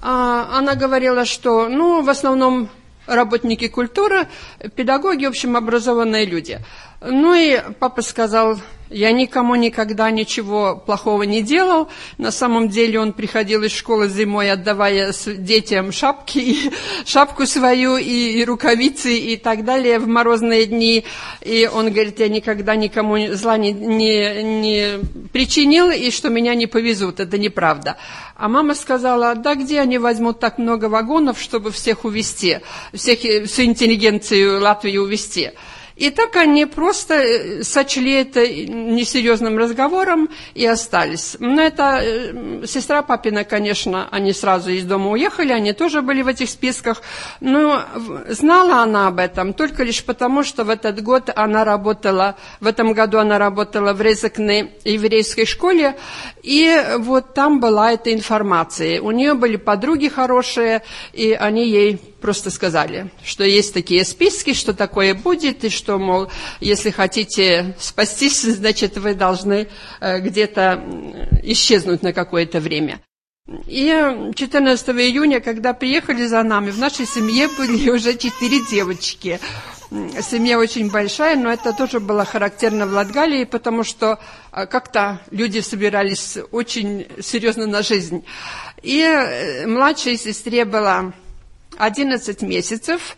А, 0.00 0.58
она 0.58 0.74
говорила, 0.74 1.24
что, 1.24 1.68
ну, 1.68 2.02
в 2.02 2.08
основном 2.08 2.68
работники 3.06 3.68
культуры, 3.68 4.28
педагоги, 4.76 5.26
в 5.26 5.30
общем, 5.30 5.56
образованные 5.56 6.26
люди. 6.26 6.60
Ну 7.00 7.34
и 7.34 7.60
папа 7.80 8.02
сказал, 8.02 8.58
я 8.90 9.12
никому 9.12 9.54
никогда 9.54 10.10
ничего 10.10 10.76
плохого 10.76 11.22
не 11.22 11.42
делал. 11.42 11.88
На 12.18 12.32
самом 12.32 12.68
деле 12.68 12.98
он 12.98 13.12
приходил 13.12 13.62
из 13.62 13.72
школы 13.72 14.08
зимой, 14.08 14.50
отдавая 14.50 15.12
детям 15.26 15.92
шапки, 15.92 16.72
шапку 17.06 17.46
свою 17.46 17.96
и, 17.96 18.40
и 18.40 18.44
рукавицы 18.44 19.16
и 19.16 19.36
так 19.36 19.64
далее 19.64 20.00
в 20.00 20.08
морозные 20.08 20.66
дни. 20.66 21.04
И 21.40 21.70
он 21.72 21.92
говорит, 21.92 22.18
я 22.18 22.28
никогда 22.28 22.74
никому 22.74 23.32
зла 23.34 23.56
не, 23.56 23.72
не, 23.72 24.42
не 24.42 24.98
причинил, 25.32 25.90
и 25.90 26.10
что 26.10 26.28
меня 26.28 26.54
не 26.56 26.66
повезут. 26.66 27.20
Это 27.20 27.38
неправда. 27.38 27.96
А 28.34 28.48
мама 28.48 28.74
сказала, 28.74 29.36
да 29.36 29.54
где 29.54 29.80
они 29.80 29.98
возьмут 29.98 30.40
так 30.40 30.58
много 30.58 30.86
вагонов, 30.86 31.40
чтобы 31.40 31.70
всех 31.70 32.04
увезти, 32.04 32.58
всех, 32.92 33.20
всю 33.46 33.62
интеллигенцию 33.62 34.60
Латвии 34.60 34.96
увезти? 34.96 35.52
И 36.00 36.08
так 36.08 36.34
они 36.36 36.64
просто 36.64 37.14
э, 37.14 37.62
сочли 37.62 38.22
это 38.22 38.48
несерьезным 38.48 39.58
разговором 39.58 40.30
и 40.54 40.64
остались. 40.64 41.36
Но 41.38 41.60
это 41.60 42.00
э, 42.02 42.64
сестра 42.66 43.02
папина, 43.02 43.44
конечно, 43.44 44.08
они 44.10 44.32
сразу 44.32 44.70
из 44.70 44.84
дома 44.84 45.10
уехали, 45.10 45.52
они 45.52 45.74
тоже 45.74 46.00
были 46.00 46.22
в 46.22 46.28
этих 46.28 46.48
списках. 46.48 47.02
Но 47.40 47.82
знала 48.30 48.76
она 48.82 49.08
об 49.08 49.18
этом 49.18 49.52
только 49.52 49.84
лишь 49.84 50.02
потому, 50.02 50.42
что 50.42 50.64
в 50.64 50.70
этот 50.70 51.02
год 51.02 51.28
она 51.36 51.64
работала, 51.64 52.36
в 52.60 52.66
этом 52.66 52.94
году 52.94 53.18
она 53.18 53.38
работала 53.38 53.92
в 53.92 54.00
Резекне 54.00 54.70
еврейской 54.84 55.44
школе, 55.44 55.96
и 56.42 56.82
вот 56.96 57.34
там 57.34 57.60
была 57.60 57.92
эта 57.92 58.14
информация. 58.14 59.02
У 59.02 59.10
нее 59.10 59.34
были 59.34 59.56
подруги 59.56 60.08
хорошие, 60.08 60.80
и 61.12 61.32
они 61.32 61.68
ей 61.68 62.00
просто 62.20 62.50
сказали, 62.50 63.10
что 63.24 63.44
есть 63.44 63.74
такие 63.74 64.04
списки, 64.04 64.54
что 64.54 64.74
такое 64.74 65.14
будет, 65.14 65.64
и 65.64 65.70
что, 65.70 65.98
мол, 65.98 66.30
если 66.60 66.90
хотите 66.90 67.74
спастись, 67.78 68.42
значит, 68.42 68.96
вы 68.98 69.14
должны 69.14 69.68
э, 70.00 70.20
где-то 70.20 70.84
исчезнуть 71.42 72.02
на 72.02 72.12
какое-то 72.12 72.60
время. 72.60 73.00
И 73.66 74.32
14 74.34 74.88
июня, 74.90 75.40
когда 75.40 75.72
приехали 75.72 76.26
за 76.26 76.42
нами, 76.42 76.70
в 76.70 76.78
нашей 76.78 77.06
семье 77.06 77.48
были 77.48 77.90
уже 77.96 78.16
четыре 78.16 78.60
девочки. 78.70 79.40
Семья 80.22 80.56
очень 80.60 80.88
большая, 80.88 81.34
но 81.34 81.50
это 81.50 81.72
тоже 81.72 81.98
было 81.98 82.24
характерно 82.24 82.86
в 82.86 82.92
Латгалии, 82.92 83.42
потому 83.42 83.82
что 83.82 84.20
э, 84.52 84.66
как-то 84.66 85.20
люди 85.32 85.58
собирались 85.58 86.38
очень 86.52 87.08
серьезно 87.20 87.66
на 87.66 87.82
жизнь. 87.82 88.24
И 88.82 89.00
э, 89.00 89.66
младшей 89.66 90.16
сестре 90.16 90.64
было 90.64 91.12
11 91.80 92.42
месяцев, 92.42 93.16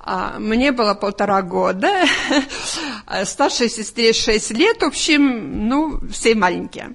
а 0.00 0.38
мне 0.38 0.72
было 0.72 0.94
полтора 0.94 1.42
года, 1.42 2.04
старшей 3.24 3.68
сестре 3.68 4.12
6 4.12 4.50
лет, 4.50 4.82
в 4.82 4.86
общем, 4.86 5.68
ну, 5.68 6.00
все 6.10 6.34
маленькие. 6.34 6.94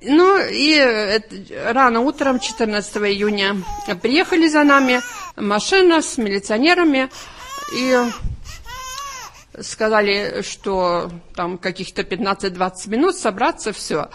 Ну, 0.00 0.38
и 0.48 1.20
рано 1.64 2.00
утром, 2.00 2.38
14 2.38 2.96
июня, 2.98 3.56
приехали 4.00 4.46
за 4.46 4.62
нами 4.62 5.00
машина 5.36 6.02
с 6.02 6.16
милиционерами, 6.18 7.10
и 7.74 7.96
сказали, 9.60 10.42
что 10.42 11.10
там 11.34 11.58
каких-то 11.58 12.02
15-20 12.02 12.88
минут 12.90 13.16
собраться, 13.16 13.72
все. 13.72 14.08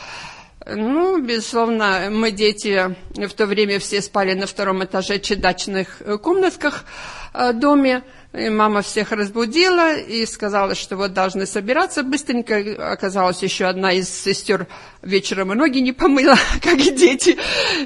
Ну, 0.66 1.22
безусловно, 1.22 2.08
мы 2.10 2.32
дети 2.32 2.96
в 3.16 3.34
то 3.34 3.46
время 3.46 3.80
все 3.80 4.02
спали 4.02 4.34
на 4.34 4.48
втором 4.48 4.84
этаже 4.84 5.20
чердачных 5.20 6.02
э, 6.02 6.18
комнатках 6.18 6.86
э, 7.34 7.52
доме. 7.52 8.04
И 8.34 8.50
мама 8.50 8.82
всех 8.82 9.12
разбудила 9.12 9.96
и 9.96 10.26
сказала, 10.26 10.74
что 10.74 10.96
вот 10.96 11.14
должны 11.14 11.46
собираться 11.46 12.02
быстренько. 12.02 12.92
Оказалось, 12.92 13.44
еще 13.44 13.66
одна 13.66 13.92
из 13.92 14.10
сестер 14.10 14.68
вечером 15.02 15.52
и 15.52 15.56
ноги 15.56 15.80
не 15.80 15.92
помыла, 15.92 16.38
как 16.64 16.80
и 16.80 16.92
дети. 16.92 17.38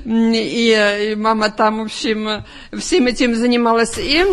И, 0.05 1.11
и 1.11 1.15
мама 1.15 1.49
там, 1.49 1.79
в 1.79 1.85
общем, 1.85 2.45
всем 2.77 3.07
этим 3.07 3.35
занималась. 3.35 3.97
И 3.97 4.23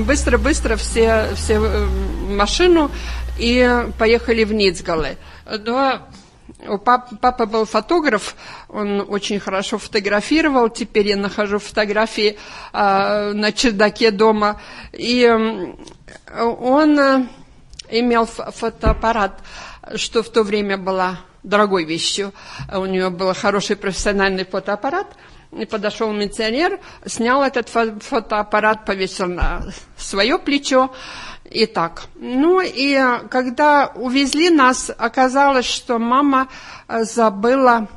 быстро-быстро 0.00 0.76
все, 0.76 1.28
все 1.34 1.58
в 1.58 2.30
машину 2.30 2.90
и 3.38 3.86
поехали 3.98 4.44
в 4.44 4.52
Ницгале. 4.52 5.16
Но 5.64 6.06
у 6.66 6.78
пап, 6.78 7.10
папа 7.20 7.46
был 7.46 7.64
фотограф, 7.64 8.34
он 8.68 9.04
очень 9.08 9.38
хорошо 9.38 9.78
фотографировал. 9.78 10.68
Теперь 10.70 11.08
я 11.08 11.16
нахожу 11.16 11.58
фотографии 11.58 12.38
э, 12.72 13.32
на 13.32 13.52
чердаке 13.52 14.10
дома. 14.10 14.60
И 14.92 15.26
он 16.36 16.98
э, 16.98 17.26
имел 17.90 18.26
фотоаппарат, 18.26 19.40
что 19.94 20.22
в 20.22 20.30
то 20.30 20.42
время 20.42 20.78
была 20.78 21.20
дорогой 21.42 21.84
вещью. 21.84 22.32
У 22.72 22.86
него 22.86 23.10
был 23.10 23.32
хороший 23.34 23.76
профессиональный 23.76 24.44
фотоаппарат. 24.44 25.06
И 25.52 25.64
подошел 25.64 26.12
милиционер, 26.12 26.78
снял 27.06 27.42
этот 27.42 27.70
фотоаппарат, 27.70 28.84
повесил 28.84 29.26
на 29.26 29.62
свое 29.96 30.38
плечо 30.38 30.92
и 31.50 31.66
так. 31.66 32.04
Ну 32.16 32.60
и 32.60 32.98
когда 33.30 33.92
увезли 33.94 34.50
нас, 34.50 34.90
оказалось, 34.96 35.66
что 35.66 35.98
мама 35.98 36.48
э, 36.88 37.04
забыла 37.04 37.88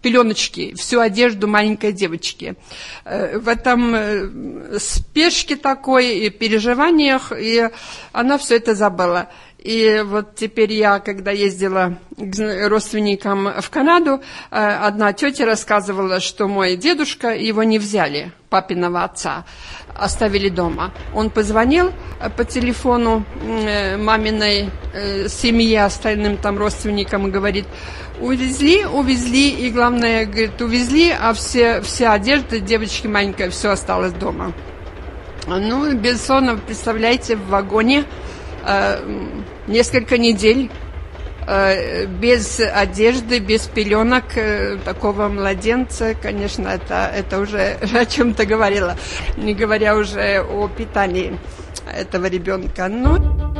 пеленочки, 0.00 0.74
всю 0.74 1.00
одежду 1.00 1.46
маленькой 1.46 1.92
девочки. 1.92 2.56
Э, 3.04 3.38
в 3.38 3.48
этом 3.48 3.94
э, 3.94 4.78
спешке 4.78 5.56
такой 5.56 6.18
и 6.18 6.30
переживаниях, 6.30 7.32
и 7.32 7.68
она 8.12 8.38
все 8.38 8.56
это 8.56 8.74
забыла. 8.74 9.28
И 9.58 10.02
вот 10.04 10.34
теперь 10.34 10.72
я, 10.74 10.98
когда 10.98 11.30
ездила 11.30 11.98
к 12.18 12.68
родственникам 12.68 13.48
в 13.62 13.70
Канаду, 13.70 14.20
одна 14.50 15.14
тетя 15.14 15.46
рассказывала, 15.46 16.20
что 16.20 16.48
мой 16.48 16.76
дедушка, 16.76 17.30
его 17.34 17.62
не 17.62 17.78
взяли, 17.78 18.32
папиного 18.50 19.04
отца 19.04 19.46
оставили 19.94 20.48
дома. 20.48 20.92
Он 21.14 21.30
позвонил 21.30 21.92
э, 22.20 22.30
по 22.30 22.44
телефону 22.44 23.24
э, 23.42 23.96
маминой 23.96 24.70
э, 24.92 25.28
семье, 25.28 25.84
остальным 25.84 26.36
там 26.36 26.58
родственникам 26.58 27.28
и 27.28 27.30
говорит, 27.30 27.66
увезли, 28.20 28.84
увезли, 28.84 29.50
и 29.50 29.70
главное, 29.70 30.26
говорит, 30.26 30.60
увезли, 30.60 31.10
а 31.10 31.32
все, 31.32 31.80
вся 31.80 32.12
одежда 32.12 32.60
девочки 32.60 33.06
маленькая, 33.06 33.50
все 33.50 33.70
осталось 33.70 34.12
дома. 34.12 34.52
Ну, 35.46 35.94
безусловно, 35.94 36.56
представляете, 36.56 37.36
в 37.36 37.48
вагоне 37.48 38.04
несколько 39.66 40.16
недель 40.16 40.70
без 41.46 42.60
одежды, 42.60 43.38
без 43.38 43.66
пеленок 43.66 44.36
э, 44.36 44.78
такого 44.84 45.28
младенца, 45.28 46.14
конечно, 46.14 46.68
это, 46.68 47.10
это 47.14 47.38
уже 47.40 47.78
о 47.94 48.06
чем-то 48.06 48.46
говорило, 48.46 48.96
не 49.36 49.54
говоря 49.54 49.96
уже 49.96 50.40
о 50.40 50.68
питании 50.68 51.38
этого 51.92 52.26
ребенка. 52.26 52.88
Ну, 52.88 53.53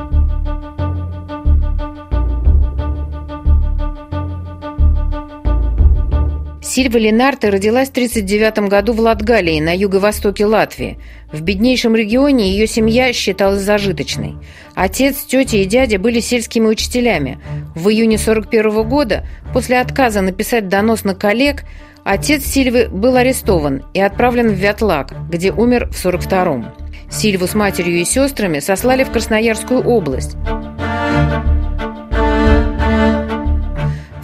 Сильва 6.74 6.98
Ленарте 6.98 7.50
родилась 7.50 7.86
в 7.86 7.92
1939 7.92 8.68
году 8.68 8.94
в 8.94 8.98
Латгалии, 8.98 9.60
на 9.60 9.72
юго-востоке 9.76 10.44
Латвии. 10.44 10.98
В 11.30 11.40
беднейшем 11.40 11.94
регионе 11.94 12.50
ее 12.50 12.66
семья 12.66 13.12
считалась 13.12 13.62
зажиточной. 13.62 14.34
Отец, 14.74 15.22
тетя 15.22 15.58
и 15.58 15.66
дядя 15.66 16.00
были 16.00 16.18
сельскими 16.18 16.66
учителями. 16.66 17.38
В 17.76 17.90
июне 17.90 18.16
1941 18.16 18.88
года, 18.88 19.24
после 19.52 19.78
отказа 19.78 20.20
написать 20.20 20.66
донос 20.66 21.04
на 21.04 21.14
коллег, 21.14 21.62
отец 22.02 22.44
Сильвы 22.44 22.88
был 22.88 23.14
арестован 23.14 23.84
и 23.94 24.00
отправлен 24.00 24.48
в 24.48 24.58
Вятлак, 24.58 25.14
где 25.30 25.52
умер 25.52 25.90
в 25.92 26.04
1942-м. 26.04 26.74
Сильву 27.08 27.46
с 27.46 27.54
матерью 27.54 28.00
и 28.00 28.04
сестрами 28.04 28.58
сослали 28.58 29.04
в 29.04 29.12
Красноярскую 29.12 29.80
область. 29.80 30.36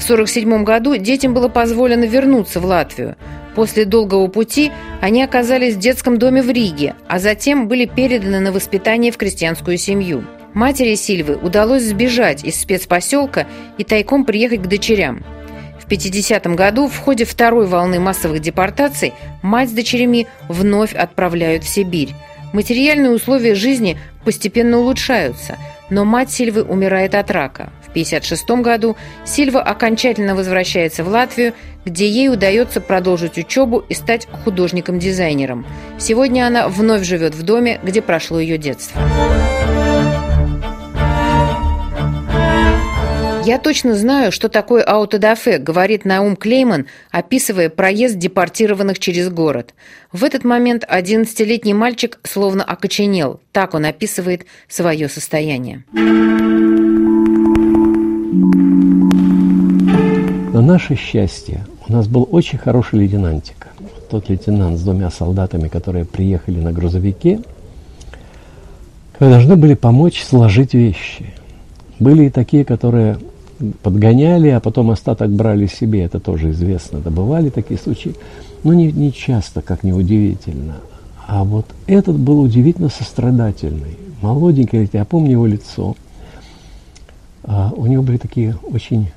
1947 0.02 0.64
году 0.64 0.96
детям 0.96 1.34
было 1.34 1.48
позволено 1.48 2.04
вернуться 2.04 2.58
в 2.60 2.64
Латвию. 2.64 3.16
После 3.54 3.84
долгого 3.84 4.28
пути 4.28 4.72
они 5.00 5.22
оказались 5.22 5.74
в 5.74 5.78
детском 5.78 6.18
доме 6.18 6.42
в 6.42 6.50
Риге, 6.50 6.94
а 7.06 7.18
затем 7.18 7.68
были 7.68 7.84
переданы 7.84 8.40
на 8.40 8.52
воспитание 8.52 9.12
в 9.12 9.18
крестьянскую 9.18 9.76
семью. 9.76 10.24
Матери 10.54 10.94
Сильвы 10.94 11.36
удалось 11.36 11.84
сбежать 11.84 12.44
из 12.44 12.60
спецпоселка 12.60 13.46
и 13.78 13.84
тайком 13.84 14.24
приехать 14.24 14.62
к 14.62 14.66
дочерям. 14.66 15.22
В 15.78 15.86
50 15.86 16.46
году 16.54 16.88
в 16.88 16.96
ходе 16.96 17.24
второй 17.24 17.66
волны 17.66 18.00
массовых 18.00 18.40
депортаций 18.40 19.12
мать 19.42 19.68
с 19.68 19.72
дочерями 19.72 20.26
вновь 20.48 20.94
отправляют 20.94 21.64
в 21.64 21.68
Сибирь. 21.68 22.14
Материальные 22.52 23.10
условия 23.10 23.54
жизни 23.54 23.98
постепенно 24.24 24.78
улучшаются, 24.78 25.56
но 25.88 26.04
мать 26.04 26.30
Сильвы 26.30 26.62
умирает 26.62 27.14
от 27.14 27.30
рака. 27.30 27.70
В 27.90 27.92
1956 27.92 28.62
году 28.62 28.96
Сильва 29.24 29.60
окончательно 29.62 30.36
возвращается 30.36 31.02
в 31.02 31.08
Латвию, 31.08 31.54
где 31.84 32.08
ей 32.08 32.28
удается 32.28 32.80
продолжить 32.80 33.36
учебу 33.36 33.84
и 33.88 33.94
стать 33.94 34.28
художником-дизайнером. 34.44 35.66
Сегодня 35.98 36.46
она 36.46 36.68
вновь 36.68 37.02
живет 37.02 37.34
в 37.34 37.42
доме, 37.42 37.80
где 37.82 38.00
прошло 38.00 38.38
ее 38.38 38.58
детство. 38.58 39.00
«Я 43.44 43.58
точно 43.58 43.96
знаю, 43.96 44.30
что 44.30 44.48
такое 44.48 44.84
аутодафе»,— 44.84 45.58
говорит 45.58 46.04
Наум 46.04 46.36
Клейман, 46.36 46.86
описывая 47.10 47.70
проезд 47.70 48.16
депортированных 48.16 49.00
через 49.00 49.28
город. 49.28 49.74
В 50.12 50.22
этот 50.22 50.44
момент 50.44 50.84
11-летний 50.88 51.74
мальчик 51.74 52.20
словно 52.22 52.62
окоченел. 52.62 53.40
Так 53.50 53.74
он 53.74 53.86
описывает 53.86 54.46
свое 54.68 55.08
состояние. 55.08 55.82
На 60.60 60.66
наше 60.74 60.94
счастье 60.94 61.64
у 61.88 61.92
нас 61.94 62.06
был 62.06 62.28
очень 62.30 62.58
хороший 62.58 62.98
лейтенантик. 62.98 63.68
Тот 64.10 64.28
лейтенант 64.28 64.78
с 64.78 64.82
двумя 64.82 65.10
солдатами, 65.10 65.68
которые 65.68 66.04
приехали 66.04 66.60
на 66.60 66.70
грузовике, 66.70 67.40
которые 69.12 69.36
должны 69.36 69.56
были 69.56 69.72
помочь 69.72 70.22
сложить 70.22 70.74
вещи. 70.74 71.32
Были 71.98 72.24
и 72.24 72.30
такие, 72.30 72.66
которые 72.66 73.16
подгоняли, 73.82 74.48
а 74.48 74.60
потом 74.60 74.90
остаток 74.90 75.30
брали 75.30 75.64
себе, 75.64 76.02
это 76.02 76.20
тоже 76.20 76.50
известно. 76.50 76.98
Да 76.98 77.08
бывали 77.08 77.48
такие 77.48 77.80
случаи, 77.80 78.14
но 78.62 78.74
не, 78.74 78.92
не 78.92 79.14
часто, 79.14 79.62
как 79.62 79.82
неудивительно. 79.82 80.74
А 81.26 81.42
вот 81.42 81.64
этот 81.86 82.18
был 82.18 82.38
удивительно 82.38 82.90
сострадательный. 82.90 83.96
Молоденький, 84.20 84.90
я 84.92 85.06
помню 85.06 85.30
его 85.30 85.46
лицо. 85.46 85.96
А, 87.44 87.72
у 87.74 87.86
него 87.86 88.02
были 88.02 88.18
такие 88.18 88.58
очень 88.70 89.08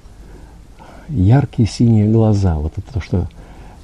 яркие 1.10 1.68
синие 1.68 2.08
глаза. 2.10 2.56
Вот 2.56 2.74
это 2.78 2.94
то, 2.94 3.02
что 3.02 3.28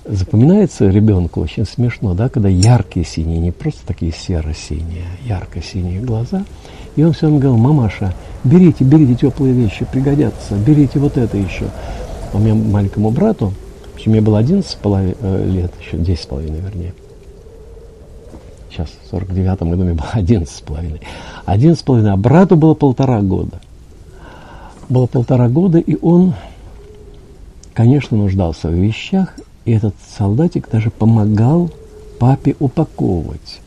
запоминается 0.05 0.89
ребенку 0.89 1.41
очень 1.41 1.65
смешно, 1.65 2.13
да, 2.13 2.29
когда 2.29 2.49
яркие 2.49 3.05
синие, 3.05 3.39
не 3.39 3.51
просто 3.51 3.86
такие 3.86 4.12
серо-синие, 4.12 5.05
а 5.23 5.27
ярко-синие 5.27 6.01
глаза. 6.01 6.43
И 6.95 7.03
он 7.03 7.13
все 7.13 7.27
время 7.27 7.41
говорил, 7.41 7.62
мамаша, 7.62 8.13
берите, 8.43 8.84
берите 8.84 9.15
теплые 9.15 9.53
вещи, 9.53 9.86
пригодятся, 9.91 10.55
берите 10.55 10.99
вот 10.99 11.17
это 11.17 11.38
еще. 11.38 11.65
У 12.34 12.39
меня 12.39 12.55
маленькому 12.55 13.12
брату, 13.12 13.53
общем, 13.99 14.12
мне 14.12 14.21
было 14.21 14.39
11 14.39 14.77
э, 14.82 15.45
лет, 15.45 15.73
еще 15.82 15.97
10 15.97 16.23
с 16.23 16.25
половиной, 16.25 16.62
вернее. 16.62 16.93
Сейчас, 18.71 18.88
в 19.05 19.10
49 19.12 19.63
году 19.63 19.84
мне 19.84 19.93
было 19.93 20.10
11 20.13 20.55
с 20.55 20.62
половиной. 20.62 21.01
11 21.45 21.79
с 21.79 21.84
половиной, 21.84 22.13
а 22.13 22.17
брату 22.17 22.55
было 22.55 22.75
полтора 22.75 23.21
года. 23.21 23.60
Было 24.88 25.05
полтора 25.05 25.49
года, 25.49 25.79
и 25.79 25.97
он, 26.01 26.34
конечно, 27.80 28.18
нуждался 28.18 28.68
в 28.68 28.74
вещах, 28.74 29.36
и 29.63 29.72
этот 29.72 29.96
солдатик 30.18 30.70
даже 30.70 30.89
помогал 30.89 31.72
папе 32.20 32.54
упаковывать. 32.60 33.62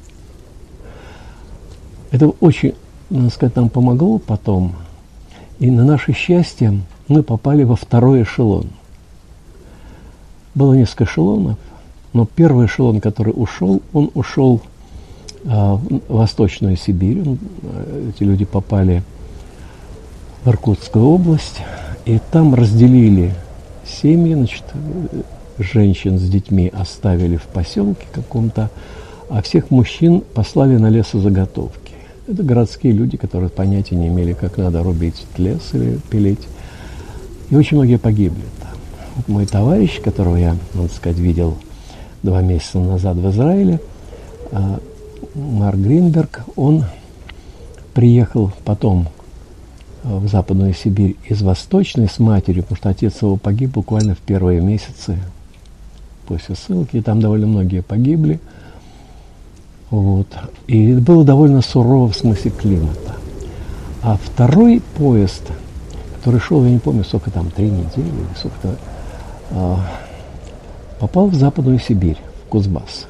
Это 2.11 2.29
очень, 2.29 2.75
надо 3.09 3.31
сказать, 3.31 3.57
нам 3.57 3.71
помогло 3.71 4.19
потом. 4.19 4.75
И 5.61 5.71
на 5.71 5.87
наше 5.87 6.13
счастье 6.13 6.79
мы 7.09 7.23
попали 7.23 7.63
во 7.63 7.75
второй 7.75 8.25
эшелон. 8.25 8.67
Было 10.55 10.75
несколько 10.75 11.05
эшелонов, 11.05 11.57
но 12.13 12.27
первый 12.27 12.67
эшелон, 12.67 13.01
который 13.01 13.33
ушел, 13.35 13.81
он 13.95 14.11
ушел 14.13 14.61
а, 15.47 15.77
в 15.77 16.03
Восточную 16.09 16.77
Сибирь. 16.77 17.23
А, 17.63 18.11
эти 18.11 18.25
люди 18.25 18.45
попали 18.45 19.05
в 20.45 20.51
Иркутскую 20.51 21.03
область, 21.07 21.63
и 22.05 22.21
там 22.31 22.55
разделили 22.55 23.33
семьи, 24.01 24.35
значит, 24.35 24.65
женщин 25.59 26.19
с 26.19 26.29
детьми 26.29 26.71
оставили 26.73 27.37
в 27.37 27.45
поселке 27.45 28.07
каком-то, 28.13 28.71
а 29.29 29.43
всех 29.43 29.71
мужчин 29.71 30.23
послали 30.35 30.77
на 30.77 30.89
лесозаготовки. 30.89 31.93
Это 32.29 32.43
городские 32.43 32.93
люди, 32.93 33.17
которые 33.17 33.51
понятия 33.51 33.97
не 33.97 34.09
имели, 34.09 34.33
как 34.33 34.57
надо 34.57 34.83
рубить 34.83 35.27
лес 35.37 35.71
или 35.73 35.99
пилить. 36.11 36.47
И 37.51 37.57
очень 37.57 37.77
многие 37.77 37.99
погибли 37.99 38.45
там. 38.61 38.71
Вот 39.17 39.29
мой 39.29 39.47
товарищ, 39.47 40.01
которого 40.01 40.37
я, 40.37 40.57
надо 40.75 40.93
сказать, 40.93 41.19
видел 41.19 41.57
два 42.23 42.41
месяца 42.41 42.79
назад 42.79 43.17
в 43.17 43.31
Израиле, 43.31 43.81
а, 44.53 44.81
Марк 45.35 45.77
Гринберг, 45.77 46.45
он 46.57 46.85
приехал 47.95 48.53
потом 48.65 49.09
в 50.03 50.27
Западную 50.29 50.75
Сибирь 50.75 51.17
из 51.29 51.43
Восточной 51.43 52.09
с 52.09 52.19
матерью, 52.19 52.63
потому 52.63 52.77
что 52.77 52.89
отец 52.89 53.23
его 53.23 53.37
погиб 53.37 53.71
буквально 53.71 54.15
в 54.15 54.19
первые 54.19 54.61
месяцы 54.61 55.19
после 56.27 56.57
ссылки, 56.57 56.97
и 56.97 57.03
там 57.03 57.21
довольно 57.21 57.47
многие 57.47 57.83
погибли. 57.83 58.41
Вот. 59.91 60.27
И 60.67 60.95
было 60.95 61.25
довольно 61.25 61.61
сурово 61.61 62.11
в 62.11 62.17
смысле 62.17 62.51
климата. 62.51 63.15
А 64.03 64.17
второй 64.17 64.83
поезд, 64.97 65.43
который 66.17 66.41
шел, 66.41 66.65
я 66.65 66.71
не 66.71 66.79
помню, 66.79 67.05
сколько 67.05 67.31
там, 67.31 67.51
три 67.51 67.71
недели 67.71 68.09
или 68.09 68.37
сколько-то, 68.37 68.77
а, 69.51 69.79
попал 70.99 71.27
в 71.29 71.35
Западную 71.35 71.79
Сибирь, 71.79 72.19
в 72.47 72.49
Кузбасс. 72.49 73.07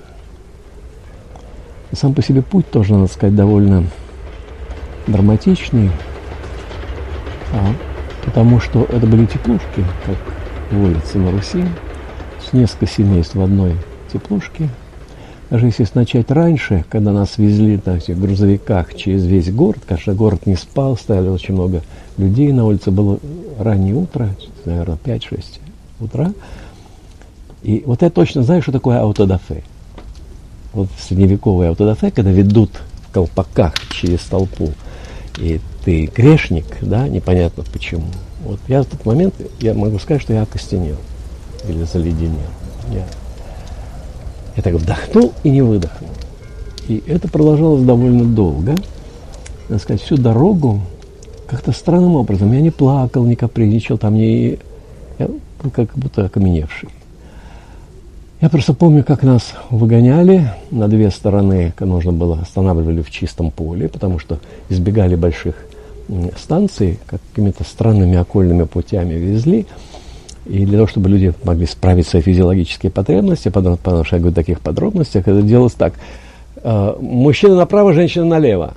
Сам 1.92 2.14
по 2.14 2.22
себе 2.22 2.42
путь 2.42 2.70
тоже, 2.70 2.94
надо 2.94 3.12
сказать, 3.12 3.36
довольно 3.36 3.84
драматичный, 5.06 5.90
потому 8.24 8.60
что 8.60 8.84
это 8.84 9.06
были 9.06 9.26
теплушки, 9.26 9.84
как 10.06 10.16
водится 10.70 11.18
на 11.18 11.30
Руси, 11.30 11.64
с 12.48 12.52
несколько 12.52 12.86
семейств 12.86 13.34
в 13.34 13.42
одной 13.42 13.76
теплушке. 14.12 14.68
Даже 15.50 15.66
если 15.66 15.86
начать 15.92 16.30
раньше, 16.30 16.84
когда 16.88 17.12
нас 17.12 17.36
везли 17.36 17.78
на 17.84 17.98
этих 17.98 18.18
грузовиках 18.18 18.94
через 18.94 19.26
весь 19.26 19.52
город, 19.52 19.80
конечно, 19.86 20.14
город 20.14 20.46
не 20.46 20.56
спал, 20.56 20.96
стояли 20.96 21.28
очень 21.28 21.52
много 21.52 21.82
людей 22.16 22.52
на 22.52 22.64
улице, 22.64 22.90
было 22.90 23.18
раннее 23.58 23.94
утро, 23.94 24.30
наверное, 24.64 24.96
5-6 25.04 25.44
утра. 26.00 26.32
И 27.62 27.82
вот 27.84 28.00
я 28.00 28.08
точно 28.08 28.42
знаю, 28.42 28.62
что 28.62 28.72
такое 28.72 29.00
аутодафе. 29.00 29.62
Вот 30.72 30.88
средневековое 30.98 31.68
аутодафе, 31.68 32.10
когда 32.10 32.30
ведут 32.30 32.70
в 33.08 33.12
колпаках 33.12 33.74
через 33.90 34.20
толпу, 34.20 34.70
и 35.38 35.60
ты 35.84 36.06
грешник, 36.06 36.64
да, 36.80 37.08
непонятно 37.08 37.64
почему. 37.72 38.06
Вот 38.44 38.60
я 38.68 38.82
в 38.82 38.86
тот 38.86 39.04
момент, 39.04 39.34
я 39.60 39.74
могу 39.74 39.98
сказать, 39.98 40.22
что 40.22 40.32
я 40.32 40.42
окостенел 40.42 40.96
или 41.68 41.84
заледенел. 41.84 42.50
Я, 42.90 43.06
я 44.56 44.62
так 44.62 44.74
вдохнул 44.74 45.32
и 45.42 45.50
не 45.50 45.62
выдохнул. 45.62 46.10
И 46.88 47.02
это 47.06 47.28
продолжалось 47.28 47.82
довольно 47.82 48.24
долго. 48.24 48.74
Надо 49.68 49.82
сказать, 49.82 50.02
всю 50.02 50.16
дорогу 50.16 50.80
как-то 51.46 51.72
странным 51.72 52.16
образом. 52.16 52.52
Я 52.52 52.60
не 52.60 52.70
плакал, 52.70 53.24
не 53.24 53.36
капризничал, 53.36 53.98
там 53.98 54.14
не... 54.14 54.58
Я 55.18 55.28
был 55.62 55.70
как 55.70 55.90
будто 55.94 56.24
окаменевший. 56.24 56.88
Я 58.40 58.48
просто 58.48 58.74
помню, 58.74 59.04
как 59.04 59.22
нас 59.22 59.52
выгоняли 59.70 60.50
на 60.72 60.88
две 60.88 61.10
стороны, 61.12 61.72
нужно 61.78 62.10
было, 62.10 62.40
останавливали 62.40 63.00
в 63.00 63.08
чистом 63.08 63.52
поле, 63.52 63.88
потому 63.88 64.18
что 64.18 64.40
избегали 64.68 65.14
больших 65.14 65.54
станций, 66.36 66.98
какими-то 67.06 67.64
странными 67.64 68.16
окольными 68.16 68.64
путями 68.64 69.14
везли. 69.14 69.66
И 70.46 70.66
для 70.66 70.78
того, 70.78 70.88
чтобы 70.88 71.08
люди 71.08 71.32
могли 71.44 71.66
справить 71.66 72.06
свои 72.06 72.22
физиологические 72.22 72.90
потребности, 72.90 73.48
потому, 73.48 73.76
потому 73.76 74.04
что 74.04 74.16
я 74.16 74.20
говорю 74.20 74.32
в 74.32 74.36
таких 74.36 74.60
подробностях, 74.60 75.28
это 75.28 75.40
делалось 75.42 75.74
так. 75.74 75.94
Э, 76.56 76.94
мужчина 77.00 77.56
направо, 77.56 77.92
женщина 77.92 78.24
налево. 78.24 78.74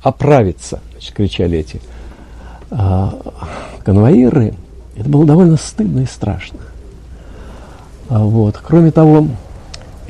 Оправиться, 0.00 0.80
значит, 0.92 1.14
кричали 1.14 1.58
эти 1.58 1.80
э, 2.70 3.08
конвоиры. 3.84 4.54
Это 4.96 5.08
было 5.08 5.24
довольно 5.24 5.56
стыдно 5.56 6.00
и 6.00 6.06
страшно. 6.06 6.60
А 8.08 8.20
вот. 8.20 8.60
Кроме 8.62 8.90
того, 8.90 9.26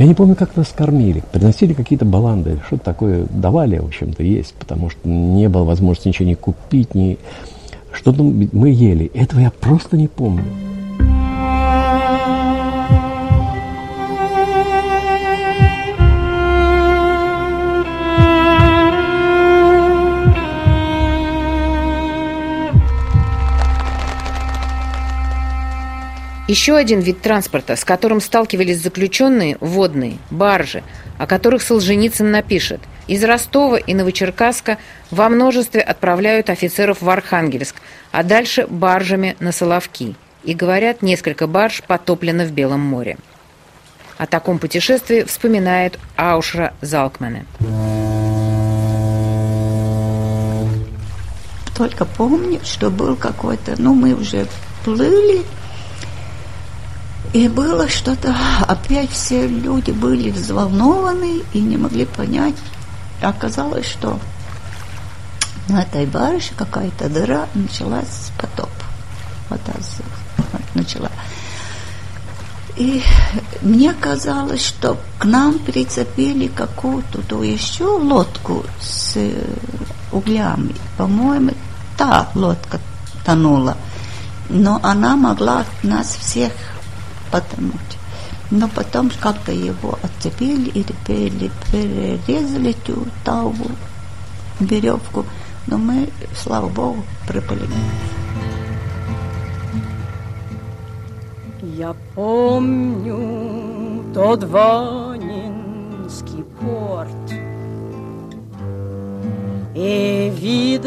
я 0.03 0.09
не 0.09 0.15
помню, 0.15 0.35
как 0.35 0.57
нас 0.57 0.73
кормили. 0.75 1.23
Приносили 1.33 1.75
какие-то 1.75 2.05
баланды, 2.05 2.59
что-то 2.67 2.85
такое 2.85 3.27
давали, 3.31 3.79
в 3.79 3.87
общем-то, 3.87 4.23
есть, 4.23 4.55
потому 4.55 4.91
что 4.91 5.09
не 5.09 5.49
было 5.49 5.65
возможности 5.65 6.09
ничего 6.09 6.29
не 6.29 6.35
купить, 6.35 6.95
ни... 6.95 7.19
что-то 7.93 8.23
мы 8.23 8.71
ели. 8.71 9.11
Этого 9.15 9.41
я 9.41 9.51
просто 9.51 9.97
не 9.97 10.09
помню. 10.09 10.45
Еще 26.53 26.77
один 26.77 27.01
вид 27.01 27.23
транспорта, 27.23 27.77
с 27.77 27.83
которым 27.83 28.21
сталкивались 28.21 28.83
заключенные– 28.83 29.57
водные, 29.61 30.19
баржи, 30.31 30.83
о 31.17 31.27
которых 31.27 31.63
Солженицын 31.63 32.31
напишет. 32.31 32.79
Из 33.07 33.25
Ростова 33.25 33.79
и 33.79 33.95
Новочеркасска 33.95 34.77
во 35.11 35.31
множестве 35.31 35.81
отправляют 35.81 36.51
офицеров 36.51 37.01
в 37.01 37.09
Архангельск, 37.09 37.77
а 38.11 38.23
дальше 38.23 38.67
баржами 38.69 39.35
на 39.41 39.51
Соловки. 39.51 40.15
И 40.45 40.53
говорят, 40.53 41.01
несколько 41.01 41.47
барж 41.47 41.83
потоплено 41.87 42.45
в 42.45 42.53
Белом 42.53 42.81
море. 42.81 43.17
О 44.19 44.27
таком 44.27 44.59
путешествии 44.59 45.23
вспоминает 45.23 45.99
Аушра 46.17 46.75
Залкмане. 46.83 47.47
Только 51.75 52.05
помню, 52.05 52.61
что 52.63 52.91
был 52.91 53.17
какой-то, 53.17 53.75
ну 53.79 53.95
мы 53.95 54.13
уже 54.13 54.47
плыли, 54.85 55.41
и 57.33 57.49
было 57.49 57.89
что-то, 57.89 58.35
опять 58.69 59.11
все 59.11 59.47
люди 59.47 59.91
были 59.91 60.31
взволнованы 60.31 61.43
и 61.55 61.61
не 61.61 61.79
могли 61.79 62.05
понять. 62.05 62.57
Оказалось, 63.23 63.87
что 63.87 64.19
на 65.69 65.83
этой 65.83 66.05
барже 66.07 66.51
какая-то 66.57 67.09
дыра, 67.09 67.47
началась 67.55 68.31
потоп. 68.39 68.69
Вода 69.49 69.73
начала. 70.75 71.11
И 72.77 73.03
мне 73.63 73.95
казалось, 73.95 74.65
что 74.65 74.99
к 75.19 75.25
нам 75.25 75.59
прицепили 75.59 76.49
какую-то 76.49 77.23
то 77.23 77.43
еще 77.43 77.85
лодку 77.85 78.65
с 78.81 79.13
э, 79.17 79.45
углями. 80.11 80.75
По-моему, 80.97 81.53
та 81.97 82.29
лодка 82.35 82.81
тонула. 83.25 83.77
Но 84.49 84.81
она 84.83 85.17
могла 85.17 85.65
нас 85.83 86.17
всех 86.17 86.53
потонуть. 87.33 87.99
Но 88.51 88.69
потом 88.69 89.11
как-то 89.21 89.51
его 89.51 89.99
отцепили 90.03 90.69
или 90.71 90.93
перерезали 91.71 92.73
ту 92.73 93.07
таву, 93.25 93.67
веревку. 94.61 95.25
Но 95.67 95.79
мы, 95.79 96.11
слава 96.37 96.69
Богу, 96.69 97.03
приплыли. 97.27 97.67
Я 101.63 101.95
помню 102.15 104.05
тот 104.13 104.45
Ванинский 104.45 106.45
порт 106.61 107.33
И 109.75 110.31
вид 110.37 110.83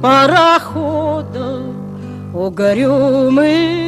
парохода 0.00 1.62
угрюмый 2.34 3.87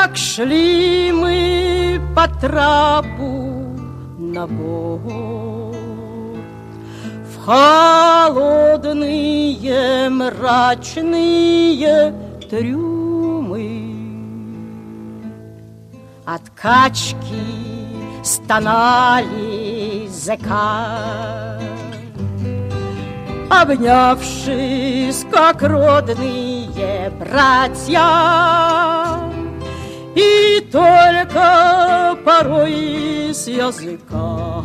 Как 0.00 0.16
шли 0.16 1.10
мы 1.12 2.00
по 2.14 2.28
трапу 2.40 3.76
на 4.16 4.46
борт 4.46 5.74
В 7.30 7.34
холодные 7.44 8.78
мрачные 10.08 11.34
трюмы 12.48 13.68
от 16.24 16.48
качки 16.50 17.48
стонали 18.22 20.06
зэка. 20.08 21.58
Обнявшись, 23.50 25.26
как 25.32 25.62
родные 25.62 27.10
братья, 27.18 28.08
И 30.18 30.60
только 30.72 32.18
порой 32.24 33.30
с 33.32 33.46
языка 33.46 34.64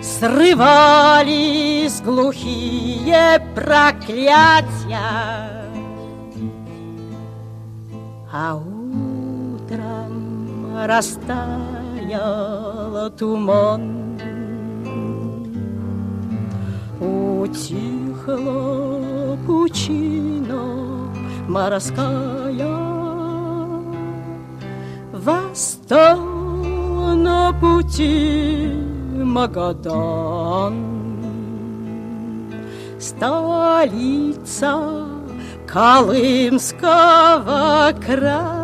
Срывались 0.00 2.00
глухие 2.02 3.42
проклятия, 3.54 5.64
а 8.32 8.54
утром 8.54 10.86
растаял 10.86 11.50
туман. 13.18 14.20
Утихла 17.00 18.38
пучина 19.46 20.62
морская, 21.48 22.89
Восстал 25.24 26.18
на 27.14 27.52
пути 27.52 28.72
Магадан. 29.22 30.74
Столица 32.98 34.78
Колымского 35.66 36.72
края. 38.00 38.59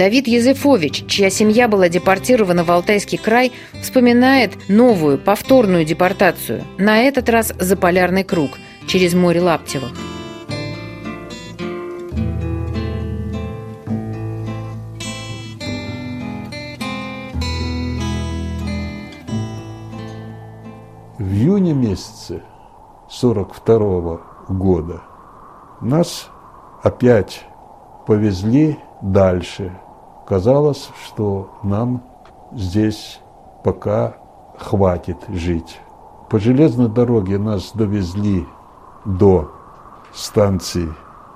Давид 0.00 0.26
Езефович, 0.26 1.04
чья 1.08 1.28
семья 1.28 1.68
была 1.68 1.90
депортирована 1.90 2.64
в 2.64 2.70
Алтайский 2.70 3.18
край, 3.18 3.52
вспоминает 3.82 4.70
новую, 4.70 5.18
повторную 5.18 5.84
депортацию, 5.84 6.64
на 6.78 7.02
этот 7.02 7.28
раз 7.28 7.52
за 7.58 7.76
полярный 7.76 8.24
круг, 8.24 8.52
через 8.86 9.12
море 9.12 9.42
Лаптевых. 9.42 9.92
июне 21.18 21.74
месяце 21.74 22.42
42 23.10 24.20
года 24.48 25.02
нас 25.82 26.30
опять 26.82 27.44
повезли 28.06 28.78
дальше. 29.02 29.70
Казалось, 30.30 30.90
что 31.04 31.50
нам 31.64 32.04
здесь 32.52 33.18
пока 33.64 34.14
хватит 34.56 35.16
жить. 35.28 35.80
По 36.30 36.38
железной 36.38 36.88
дороге 36.88 37.36
нас 37.36 37.72
довезли 37.74 38.46
до 39.04 39.50
станции 40.14 40.86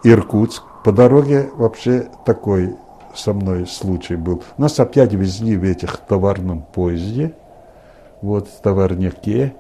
Иркутск. 0.05 0.63
По 0.85 0.93
дороге 0.93 1.51
вообще 1.57 2.09
такой 2.25 2.77
со 3.17 3.33
мной 3.33 3.67
случай 3.67 4.15
был. 4.15 4.45
Нас 4.59 4.79
опять 4.79 5.13
везли 5.13 5.57
в 5.57 5.65
этих 5.65 5.97
товарном 5.97 6.63
поезде, 6.63 7.35
вот 8.23 8.47
в 8.47 8.61
товарняке. 8.61 9.57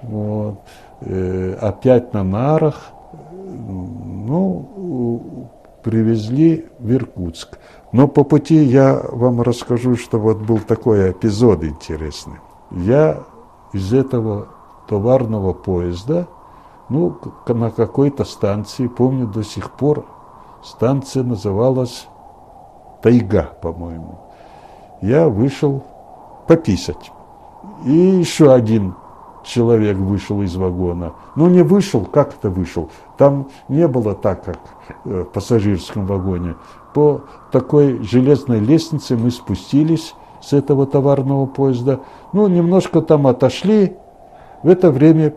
Вот. 0.00 0.60
Э, 1.00 1.58
опять 1.60 2.12
на 2.12 2.22
нарах. 2.22 2.92
Ну, 3.32 5.48
привезли 5.82 6.66
в 6.78 6.92
Иркутск. 6.92 7.58
Но 7.94 8.08
по 8.08 8.24
пути 8.24 8.56
я 8.56 9.00
вам 9.12 9.40
расскажу, 9.40 9.94
что 9.94 10.18
вот 10.18 10.38
был 10.38 10.58
такой 10.58 11.12
эпизод 11.12 11.62
интересный. 11.62 12.40
Я 12.72 13.20
из 13.72 13.92
этого 13.92 14.48
товарного 14.88 15.52
поезда, 15.52 16.26
ну, 16.88 17.16
на 17.46 17.70
какой-то 17.70 18.24
станции, 18.24 18.88
помню 18.88 19.28
до 19.28 19.44
сих 19.44 19.70
пор, 19.70 20.06
станция 20.60 21.22
называлась 21.22 22.08
Тайга, 23.00 23.56
по-моему. 23.62 24.18
Я 25.00 25.28
вышел 25.28 25.84
пописать. 26.48 27.12
И 27.84 27.92
еще 27.92 28.52
один 28.52 28.96
человек 29.44 29.98
вышел 29.98 30.42
из 30.42 30.56
вагона. 30.56 31.12
Но 31.36 31.48
не 31.48 31.62
вышел, 31.62 32.04
как 32.04 32.34
это 32.34 32.50
вышел? 32.50 32.90
Там 33.16 33.50
не 33.68 33.86
было 33.86 34.16
так, 34.16 34.42
как 34.42 34.58
э, 35.04 35.20
в 35.22 35.24
пассажирском 35.26 36.06
вагоне. 36.06 36.56
По 36.94 37.22
такой 37.50 38.02
железной 38.02 38.60
лестнице 38.60 39.16
мы 39.16 39.30
спустились 39.30 40.14
с 40.40 40.52
этого 40.52 40.86
товарного 40.86 41.46
поезда. 41.46 42.00
Ну, 42.32 42.46
немножко 42.46 43.00
там 43.02 43.26
отошли. 43.26 43.96
В 44.62 44.68
это 44.68 44.90
время 44.90 45.34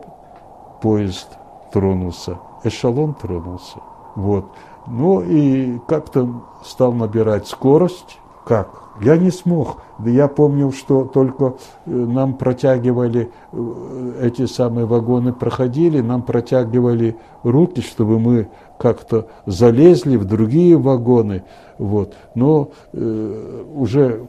поезд 0.80 1.28
тронулся, 1.72 2.38
эшелон 2.64 3.14
тронулся. 3.14 3.78
Вот. 4.14 4.46
Ну 4.86 5.20
и 5.20 5.78
как-то 5.86 6.42
стал 6.64 6.92
набирать 6.92 7.46
скорость. 7.46 8.18
Как? 8.46 8.88
Я 9.00 9.16
не 9.16 9.30
смог. 9.30 9.82
Я 10.04 10.28
помнил, 10.28 10.72
что 10.72 11.04
только 11.04 11.54
э, 11.86 11.90
нам 11.90 12.34
протягивали, 12.34 13.30
э, 13.52 14.20
эти 14.22 14.46
самые 14.46 14.86
вагоны 14.86 15.32
проходили, 15.32 16.00
нам 16.00 16.22
протягивали 16.22 17.16
руки, 17.42 17.80
чтобы 17.80 18.18
мы 18.18 18.48
как-то 18.78 19.28
залезли 19.46 20.16
в 20.16 20.24
другие 20.24 20.76
вагоны. 20.76 21.44
Вот. 21.78 22.14
Но 22.34 22.72
э, 22.92 23.64
уже 23.74 24.26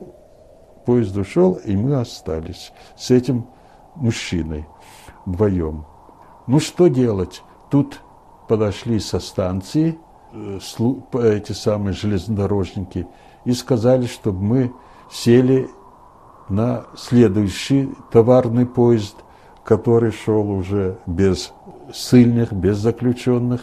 поезд 0.86 1.16
ушел, 1.18 1.60
и 1.64 1.76
мы 1.76 1.96
остались 1.96 2.72
с 2.98 3.12
этим 3.12 3.48
мужчиной 3.96 4.68
вдвоем. 5.26 5.86
Ну 6.48 6.60
что 6.60 6.88
делать? 6.88 7.44
Тут 7.70 8.02
подошли 8.48 9.00
со 9.00 9.20
станции 9.20 9.98
э, 10.34 10.60
эти 11.14 11.52
самые 11.52 11.94
железнодорожники– 11.94 13.08
и 13.46 13.54
сказали, 13.54 14.06
чтобы 14.06 14.44
мы 14.44 14.74
сели 15.12 15.70
на 16.50 16.86
следующий 16.96 17.90
товарный 18.12 18.66
поезд, 18.66 19.16
который 19.64 20.12
шел 20.12 20.50
уже 20.50 20.98
без 21.06 21.52
сыльных, 21.94 22.54
без 22.54 22.78
заключенных. 22.78 23.62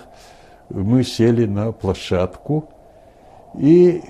Мы 0.69 1.05
сели 1.05 1.47
на 1.47 1.73
площадку 1.73 2.69
и 3.55 4.03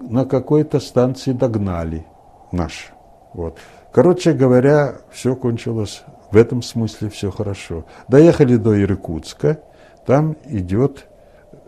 на 0.00 0.24
какой-то 0.24 0.80
станции 0.80 1.32
догнали 1.32 2.06
наш. 2.52 2.92
Вот. 3.32 3.58
Короче 3.92 4.32
говоря, 4.32 4.96
все 5.10 5.34
кончилось 5.34 6.04
в 6.30 6.36
этом 6.36 6.62
смысле 6.62 7.08
все 7.08 7.30
хорошо. 7.30 7.84
Доехали 8.08 8.56
до 8.56 8.80
Иркутска, 8.80 9.60
там 10.04 10.36
идет, 10.44 11.06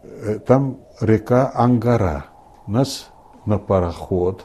э, 0.03 0.39
там 0.41 0.79
река 1.01 1.51
Ангара. 1.55 2.27
Нас 2.67 3.09
на 3.47 3.59
пароход, 3.59 4.45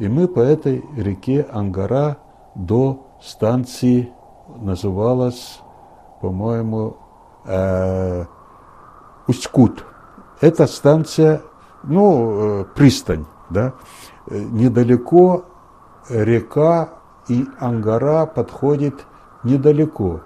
и 0.00 0.08
мы 0.08 0.26
по 0.26 0.40
этой 0.40 0.82
реке 0.96 1.46
Ангара 1.52 2.18
до 2.56 3.06
станции 3.22 4.12
называлась, 4.60 5.60
по-моему, 6.20 6.96
э, 7.44 8.24
Усть-Кут. 9.26 9.84
Эта 10.40 10.66
станция, 10.66 11.42
ну, 11.82 12.60
э, 12.60 12.64
пристань, 12.74 13.26
да, 13.50 13.74
Э, 14.28 14.38
недалеко 14.40 15.44
река 16.08 16.90
и 17.28 17.46
Ангара 17.60 18.26
подходит 18.26 19.06
недалеко, 19.44 20.20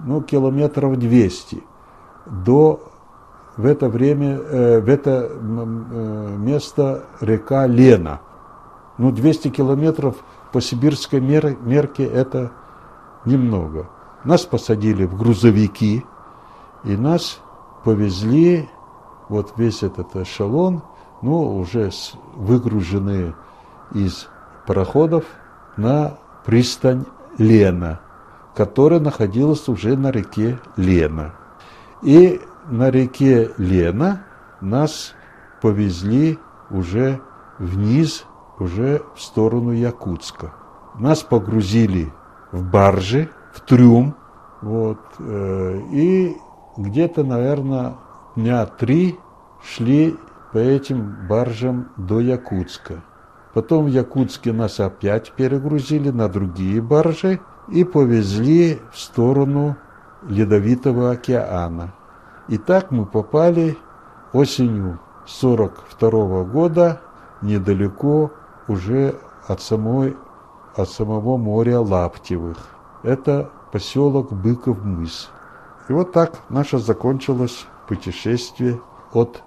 ну, 0.00 0.22
километров 0.22 0.98
200 0.98 1.62
до 2.26 2.80
в 3.56 3.66
это 3.66 3.88
время, 3.88 4.38
э, 4.38 4.80
в 4.80 4.88
это 4.88 5.30
место 6.38 7.04
река 7.20 7.66
Лена. 7.66 8.20
Ну, 8.98 9.10
200 9.10 9.50
километров 9.50 10.16
по 10.52 10.60
сибирской 10.60 11.20
мер, 11.20 11.56
мерке 11.60 12.04
это 12.04 12.52
немного. 13.24 13.88
Нас 14.24 14.42
посадили 14.42 15.04
в 15.04 15.16
грузовики, 15.16 16.04
и 16.84 16.96
нас 16.96 17.40
повезли, 17.84 18.68
вот 19.28 19.54
весь 19.56 19.82
этот 19.82 20.16
эшелон, 20.16 20.82
ну, 21.22 21.58
уже 21.58 21.90
выгруженные 22.34 23.34
из 23.92 24.28
пароходов 24.66 25.24
на 25.76 26.18
пристань 26.44 27.04
Лена, 27.38 28.00
которая 28.54 29.00
находилась 29.00 29.68
уже 29.68 29.96
на 29.96 30.10
реке 30.10 30.58
Лена. 30.76 31.34
И 32.02 32.40
на 32.66 32.90
реке 32.90 33.50
Лена 33.58 34.24
нас 34.60 35.14
повезли 35.60 36.38
уже 36.70 37.20
вниз, 37.58 38.24
уже 38.58 39.02
в 39.14 39.20
сторону 39.20 39.72
Якутска. 39.72 40.52
Нас 40.98 41.22
погрузили 41.22 42.12
в 42.52 42.62
баржи, 42.62 43.28
в 43.52 43.60
трюм, 43.60 44.14
вот, 44.60 45.00
э, 45.18 45.80
и 45.92 46.36
где-то, 46.76 47.24
наверное, 47.24 47.94
дня 48.36 48.66
три 48.66 49.18
шли 49.62 50.16
по 50.52 50.58
этим 50.58 51.26
баржам 51.28 51.88
до 51.96 52.20
Якутска. 52.20 53.02
Потом 53.52 53.84
в 53.84 53.88
Якутске 53.88 54.52
нас 54.52 54.80
опять 54.80 55.32
перегрузили 55.32 56.10
на 56.10 56.28
другие 56.28 56.82
баржи 56.82 57.40
и 57.68 57.84
повезли 57.84 58.80
в 58.92 58.98
сторону 58.98 59.76
Ледовитого 60.28 61.10
океана. 61.10 61.92
И 62.48 62.58
так 62.58 62.90
мы 62.90 63.06
попали 63.06 63.76
осенью 64.32 64.98
42 65.26 66.10
-го 66.10 66.44
года 66.44 67.00
недалеко 67.42 68.30
уже 68.68 69.14
от, 69.46 69.60
самой, 69.60 70.16
от 70.76 70.88
самого 70.88 71.36
моря 71.36 71.80
Лаптевых. 71.80 72.58
Это 73.02 73.50
поселок 73.72 74.32
Быков-Мыс. 74.32 75.30
И 75.88 75.92
вот 75.92 76.12
так 76.12 76.40
наше 76.48 76.78
закончилось 76.78 77.66
путешествие 77.88 78.80
от 79.12 79.42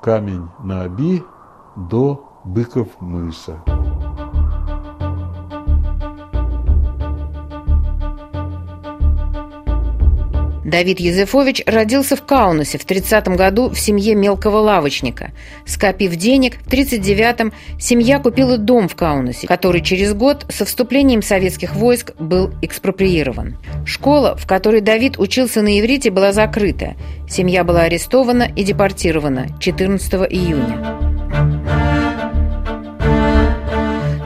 Камень 0.00 0.48
на 0.62 0.84
Оби 0.84 1.22
до 1.76 2.28
Быков 2.44 2.88
мыса. 3.00 3.62
Давид 10.64 11.00
Езефович 11.00 11.62
родился 11.66 12.16
в 12.16 12.24
Каунасе 12.24 12.78
в 12.78 12.84
30 12.84 13.28
году 13.28 13.68
в 13.68 13.78
семье 13.78 14.14
мелкого 14.14 14.58
лавочника. 14.58 15.32
Скопив 15.66 16.14
денег, 16.16 16.58
в 16.64 16.68
39-м 16.68 17.52
семья 17.78 18.18
купила 18.18 18.58
дом 18.58 18.88
в 18.88 18.94
Каунасе, 18.94 19.46
который 19.46 19.80
через 19.80 20.14
год 20.14 20.46
со 20.48 20.64
вступлением 20.64 21.22
советских 21.22 21.74
войск 21.74 22.12
был 22.18 22.52
экспроприирован. 22.62 23.56
Школа, 23.84 24.36
в 24.36 24.46
которой 24.46 24.80
Давид 24.80 25.18
учился 25.18 25.62
на 25.62 25.80
иврите, 25.80 26.10
была 26.10 26.32
закрыта. 26.32 26.94
Семья 27.28 27.64
была 27.64 27.82
арестована 27.82 28.48
и 28.54 28.62
депортирована 28.62 29.48
14 29.58 30.12
июня. 30.30 31.21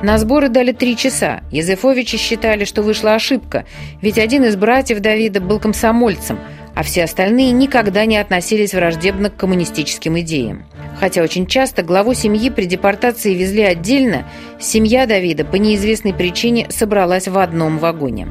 На 0.03 0.19
сборы 0.19 0.49
дали 0.49 0.73
три 0.73 0.97
часа. 0.97 1.41
Языфовичи 1.51 2.19
считали, 2.19 2.65
что 2.65 2.83
вышла 2.83 3.15
ошибка, 3.15 3.65
ведь 4.03 4.19
один 4.19 4.45
из 4.45 4.57
братьев 4.57 5.01
Давида 5.01 5.41
был 5.41 5.59
комсомольцем, 5.59 6.39
а 6.75 6.83
все 6.83 7.05
остальные 7.05 7.53
никогда 7.53 8.05
не 8.05 8.19
относились 8.19 8.75
враждебно 8.75 9.31
к 9.31 9.37
коммунистическим 9.37 10.19
идеям. 10.21 10.67
Хотя 11.01 11.23
очень 11.23 11.47
часто 11.47 11.83
главу 11.83 12.15
семьи 12.15 12.51
при 12.51 12.67
депортации 12.67 13.35
везли 13.35 13.63
отдельно, 13.63 14.27
семья 14.61 15.07
Давида 15.07 15.45
по 15.45 15.57
неизвестной 15.57 16.15
причине 16.15 16.67
собралась 16.71 17.29
в 17.29 17.39
одном 17.39 17.79
вагоне. 17.79 18.29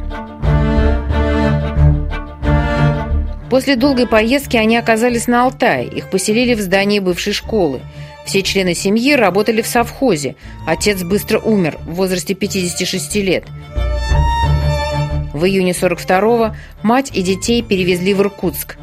После 3.49 3.75
долгой 3.75 4.07
поездки 4.07 4.57
они 4.57 4.77
оказались 4.77 5.27
на 5.27 5.43
Алтае, 5.43 5.87
их 5.87 6.09
поселили 6.09 6.55
в 6.55 6.61
здании 6.61 6.99
бывшей 6.99 7.33
школы– 7.33 7.81
все 8.25 8.41
члены 8.41 8.73
семьи 8.73 9.13
работали 9.13 9.61
в 9.61 9.67
совхозе. 9.67 10.35
Отец 10.65 11.03
быстро 11.03 11.39
умер 11.39 11.77
в 11.85 11.93
возрасте 11.93 12.33
56 12.33 13.15
лет. 13.17 13.45
В 15.31 15.45
июне 15.45 15.71
42-го 15.71 16.55
мать 16.81 17.11
и 17.13 17.21
детей 17.21 17.61
перевезли 17.61 18.13
в 18.13 18.21
Иркутск. 18.21 18.77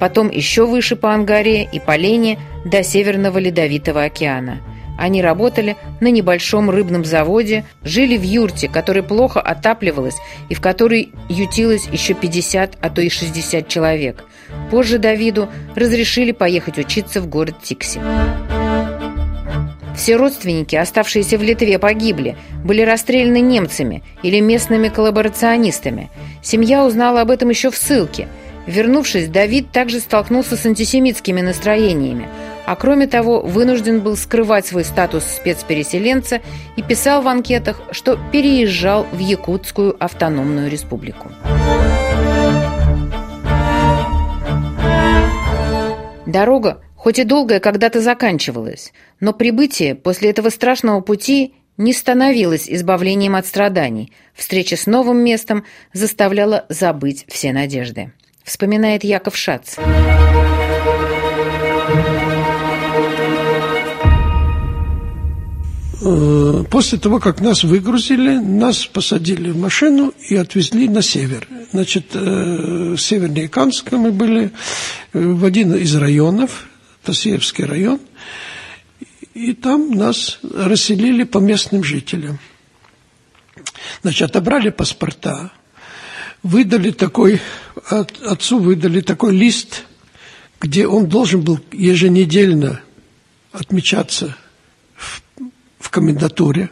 Потом 0.00 0.30
еще 0.30 0.66
выше 0.66 0.96
по 0.96 1.14
Ангаре 1.14 1.64
и 1.64 1.78
по 1.78 1.96
Лене 1.96 2.38
до 2.64 2.82
Северного 2.82 3.38
Ледовитого 3.38 4.02
океана. 4.02 4.58
Они 4.98 5.22
работали 5.22 5.76
на 6.00 6.10
небольшом 6.10 6.70
рыбном 6.70 7.04
заводе, 7.04 7.64
жили 7.84 8.16
в 8.16 8.22
юрте, 8.22 8.68
которая 8.68 9.04
плохо 9.04 9.40
отапливалась 9.40 10.16
и 10.48 10.54
в 10.54 10.60
которой 10.60 11.12
ютилось 11.28 11.86
еще 11.86 12.14
50, 12.14 12.78
а 12.80 12.90
то 12.90 13.00
и 13.00 13.08
60 13.08 13.68
человек. 13.68 14.24
Позже 14.72 14.98
Давиду 14.98 15.48
разрешили 15.76 16.32
поехать 16.32 16.78
учиться 16.78 17.20
в 17.20 17.28
город 17.28 17.62
Тикси. 17.62 18.00
Все 19.94 20.16
родственники, 20.16 20.74
оставшиеся 20.74 21.38
в 21.38 21.42
Литве, 21.42 21.78
погибли, 21.78 22.36
были 22.64 22.82
расстреляны 22.82 23.40
немцами 23.40 24.02
или 24.24 24.40
местными 24.40 24.88
коллаборационистами. 24.88 26.10
Семья 26.42 26.84
узнала 26.84 27.20
об 27.20 27.30
этом 27.30 27.50
еще 27.50 27.70
в 27.70 27.76
ссылке. 27.76 28.26
Вернувшись, 28.66 29.28
Давид 29.28 29.70
также 29.70 30.00
столкнулся 30.00 30.56
с 30.56 30.66
антисемитскими 30.66 31.40
настроениями, 31.40 32.28
а 32.68 32.76
кроме 32.76 33.06
того 33.06 33.40
вынужден 33.40 34.00
был 34.00 34.14
скрывать 34.14 34.66
свой 34.66 34.84
статус 34.84 35.24
спецпереселенца 35.24 36.42
и 36.76 36.82
писал 36.82 37.22
в 37.22 37.28
анкетах, 37.28 37.80
что 37.92 38.18
переезжал 38.30 39.06
в 39.10 39.18
Якутскую 39.18 39.96
автономную 39.98 40.70
республику. 40.70 41.30
Дорога 46.26 46.82
хоть 46.94 47.18
и 47.18 47.24
долгое 47.24 47.58
когда-то 47.58 48.02
заканчивалось, 48.02 48.92
но 49.18 49.32
прибытие 49.32 49.94
после 49.94 50.28
этого 50.28 50.50
страшного 50.50 51.00
пути 51.00 51.54
не 51.78 51.94
становилось 51.94 52.68
избавлением 52.68 53.34
от 53.34 53.46
страданий. 53.46 54.12
Встреча 54.34 54.76
с 54.76 54.84
новым 54.84 55.24
местом 55.24 55.64
заставляла 55.94 56.66
забыть 56.68 57.24
все 57.28 57.54
надежды. 57.54 58.12
Вспоминает 58.44 59.04
Яков 59.04 59.38
Шац. 59.38 59.76
После 66.00 66.98
того, 66.98 67.18
как 67.18 67.40
нас 67.40 67.64
выгрузили, 67.64 68.36
нас 68.38 68.86
посадили 68.86 69.50
в 69.50 69.58
машину 69.58 70.14
и 70.28 70.36
отвезли 70.36 70.88
на 70.88 71.02
север. 71.02 71.48
Значит, 71.72 72.14
э, 72.14 72.94
в 72.96 72.98
Северной 72.98 73.48
Канске 73.48 73.96
мы 73.96 74.12
были 74.12 74.52
э, 75.12 75.20
в 75.20 75.44
один 75.44 75.74
из 75.74 75.96
районов, 75.96 76.68
Тасеевский 77.02 77.64
район, 77.64 78.00
и 79.34 79.54
там 79.54 79.90
нас 79.90 80.38
расселили 80.42 81.24
по 81.24 81.38
местным 81.38 81.82
жителям. 81.82 82.38
Значит, 84.02 84.30
отобрали 84.30 84.70
паспорта, 84.70 85.50
выдали 86.44 86.92
такой, 86.92 87.40
отцу 87.90 88.60
выдали 88.60 89.00
такой 89.00 89.34
лист, 89.34 89.84
где 90.60 90.86
он 90.86 91.08
должен 91.08 91.40
был 91.40 91.58
еженедельно 91.72 92.80
отмечаться 93.52 94.36
в 95.88 95.90
комендатуре. 95.90 96.68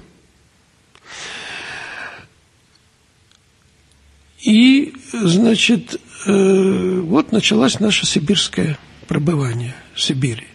И, 4.44 4.92
значит, 5.10 5.98
э, 6.26 7.00
вот 7.00 7.32
началась 7.32 7.80
наша 7.80 8.04
сибирская 8.04 8.78
пребывания 9.08 9.74
в 9.94 10.02
Сибири. 10.02 10.46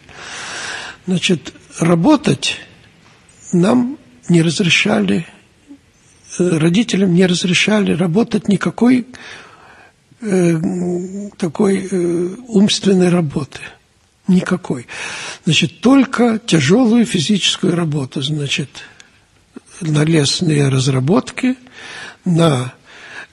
Значит, 1.07 1.53
работать 1.79 2.57
нам 3.51 3.97
не 4.29 4.43
разрешали, 4.43 5.25
э, 6.37 6.57
родителям 6.59 7.15
не 7.15 7.25
разрешали 7.25 7.93
работать 7.93 8.47
никакой 8.47 9.07
э, 10.21 11.29
такой 11.37 11.87
э, 11.89 12.35
умственной 12.47 13.09
работы. 13.09 13.61
Никакой. 14.31 14.87
Значит, 15.45 15.81
только 15.81 16.39
тяжелую 16.39 17.05
физическую 17.05 17.75
работу. 17.75 18.21
Значит, 18.21 18.69
на 19.81 20.05
лесные 20.05 20.69
разработки, 20.69 21.57
на 22.23 22.73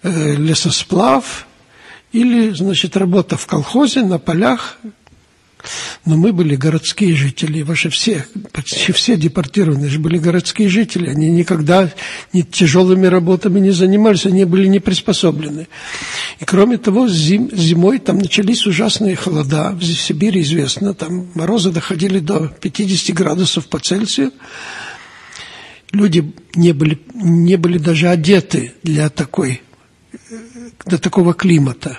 э, 0.03 0.35
лесосплав 0.35 1.47
или, 2.11 2.51
значит, 2.51 2.97
работа 2.97 3.37
в 3.37 3.47
колхозе, 3.47 4.03
на 4.03 4.19
полях. 4.19 4.79
Но 6.05 6.17
мы 6.17 6.33
были 6.33 6.57
городские 6.57 7.15
жители, 7.17 7.63
ваши 7.63 7.91
все, 7.91 8.27
почти 8.53 8.93
все 8.93 9.17
депортированные 9.17 9.91
же 9.91 9.99
были 9.99 10.19
городские 10.19 10.69
жители. 10.69 11.11
Они 11.11 11.29
никогда 11.31 11.91
ни 12.33 12.43
тяжелыми 12.43 13.07
работами 13.07 13.61
не 13.61 13.71
занимались, 13.71 14.27
они 14.27 14.45
были 14.45 14.67
не 14.67 14.79
приспособлены. 14.79 15.69
И 16.39 16.45
кроме 16.45 16.79
того, 16.79 17.09
зим, 17.09 17.51
зимой 17.53 17.99
там 17.99 18.19
начались 18.19 18.67
ужасные 18.67 19.17
холода. 19.17 19.73
В 19.73 19.83
Сибири 19.83 20.43
известно, 20.43 20.95
там 20.95 21.29
морозы 21.35 21.71
доходили 21.71 22.21
до 22.21 22.49
50 22.49 23.15
градусов 23.15 23.67
по 23.67 23.79
Цельсию. 23.79 24.33
Люди 25.93 26.33
не 26.55 26.73
были, 26.73 27.01
не 27.15 27.57
были 27.57 27.79
даже 27.79 28.09
одеты 28.09 28.75
для 28.83 29.09
такой 29.09 29.63
до 30.87 30.99
такого 30.99 31.35
климата, 31.35 31.99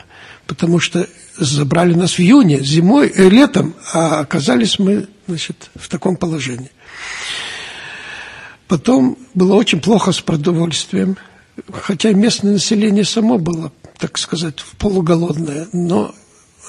потому 0.50 0.80
что 0.80 1.08
забрали 1.38 1.93
нас 1.93 2.16
в 2.16 2.20
июне, 2.20 2.60
зимой, 2.60 3.14
э, 3.16 3.30
летом, 3.30 3.76
а 3.93 4.20
оказались 4.20 4.80
мы, 4.80 5.08
значит, 5.28 5.70
в 5.76 5.88
таком 5.88 6.18
положении. 6.18 6.72
Потом 8.68 9.16
было 9.36 9.54
очень 9.54 9.80
плохо 9.80 10.12
с 10.12 10.22
продовольствием, 10.22 11.18
хотя 11.72 12.14
местное 12.14 12.54
население 12.54 13.06
само 13.06 13.38
было, 13.38 13.72
так 14.00 14.18
сказать, 14.18 14.56
полуголодное, 14.80 15.68
но 15.72 16.16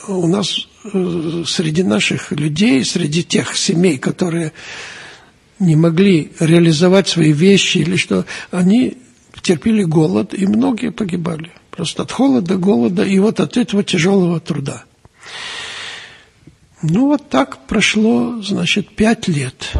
у 0.09 0.26
нас 0.26 0.68
э, 0.93 1.45
среди 1.47 1.83
наших 1.83 2.33
людей, 2.33 2.85
среди 2.85 3.24
тех 3.24 3.57
семей, 3.57 3.97
которые 3.97 4.53
не 5.59 5.74
могли 5.74 6.33
реализовать 6.39 7.09
свои 7.09 7.33
вещи 7.33 7.78
или 7.78 7.97
что, 7.97 8.26
они 8.51 8.99
терпели 9.41 9.85
голод, 9.85 10.35
и 10.35 10.47
многие 10.47 10.91
погибали. 10.91 11.51
Просто 11.81 12.03
от 12.03 12.12
холода, 12.12 12.59
голода 12.59 13.05
и 13.05 13.18
вот 13.18 13.41
от 13.41 13.57
этого 13.57 13.83
тяжелого 13.83 14.39
труда. 14.39 14.85
Ну 16.83 17.07
вот 17.07 17.31
так 17.31 17.57
прошло, 17.66 18.43
значит, 18.43 18.95
пять 18.95 19.28
лет. 19.28 19.72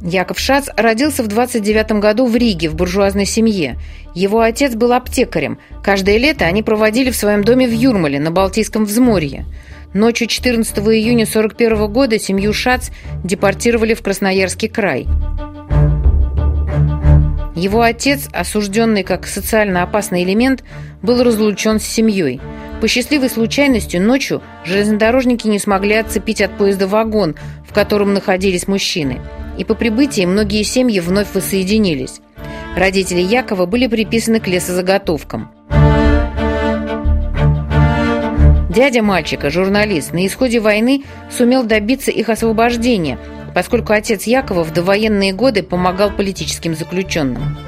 Яков 0.00 0.38
Шац 0.38 0.68
родился 0.76 1.24
в 1.24 1.26
29 1.26 1.90
году 1.98 2.26
в 2.26 2.36
Риге 2.36 2.70
в 2.70 2.76
буржуазной 2.76 3.26
семье. 3.26 3.80
Его 4.14 4.38
отец 4.38 4.76
был 4.76 4.92
аптекарем. 4.92 5.58
Каждое 5.82 6.18
лето 6.18 6.44
они 6.44 6.62
проводили 6.62 7.10
в 7.10 7.16
своем 7.16 7.42
доме 7.42 7.66
в 7.66 7.72
Юрмале 7.72 8.20
на 8.20 8.30
Балтийском 8.30 8.84
взморье. 8.84 9.44
Ночью 9.92 10.28
14 10.28 10.78
июня 10.78 11.24
1941 11.24 11.92
года 11.92 12.16
семью 12.20 12.52
Шац 12.52 12.90
депортировали 13.24 13.94
в 13.94 14.02
Красноярский 14.02 14.68
край. 14.68 15.08
Его 17.56 17.82
отец, 17.82 18.28
осужденный 18.32 19.02
как 19.02 19.26
социально 19.26 19.82
опасный 19.82 20.22
элемент, 20.22 20.62
был 21.02 21.24
разлучен 21.24 21.80
с 21.80 21.84
семьей. 21.84 22.40
По 22.80 22.86
счастливой 22.86 23.28
случайности 23.28 23.96
ночью 23.96 24.42
железнодорожники 24.64 25.48
не 25.48 25.58
смогли 25.58 25.96
отцепить 25.96 26.40
от 26.40 26.56
поезда 26.56 26.86
вагон, 26.86 27.34
в 27.68 27.74
котором 27.74 28.14
находились 28.14 28.68
мужчины. 28.68 29.20
И 29.58 29.64
по 29.64 29.74
прибытии 29.74 30.24
многие 30.24 30.62
семьи 30.62 31.00
вновь 31.00 31.34
воссоединились. 31.34 32.20
Родители 32.76 33.20
Якова 33.20 33.66
были 33.66 33.88
приписаны 33.88 34.38
к 34.38 34.46
лесозаготовкам. 34.46 35.50
Дядя 38.80 39.02
мальчика, 39.02 39.50
журналист, 39.50 40.14
на 40.14 40.26
исходе 40.26 40.58
войны 40.58 41.04
сумел 41.30 41.64
добиться 41.64 42.10
их 42.10 42.30
освобождения, 42.30 43.18
поскольку 43.54 43.92
отец 43.92 44.22
Якова 44.22 44.64
в 44.64 44.72
довоенные 44.72 45.34
годы 45.34 45.62
помогал 45.62 46.10
политическим 46.10 46.74
заключенным. 46.74 47.58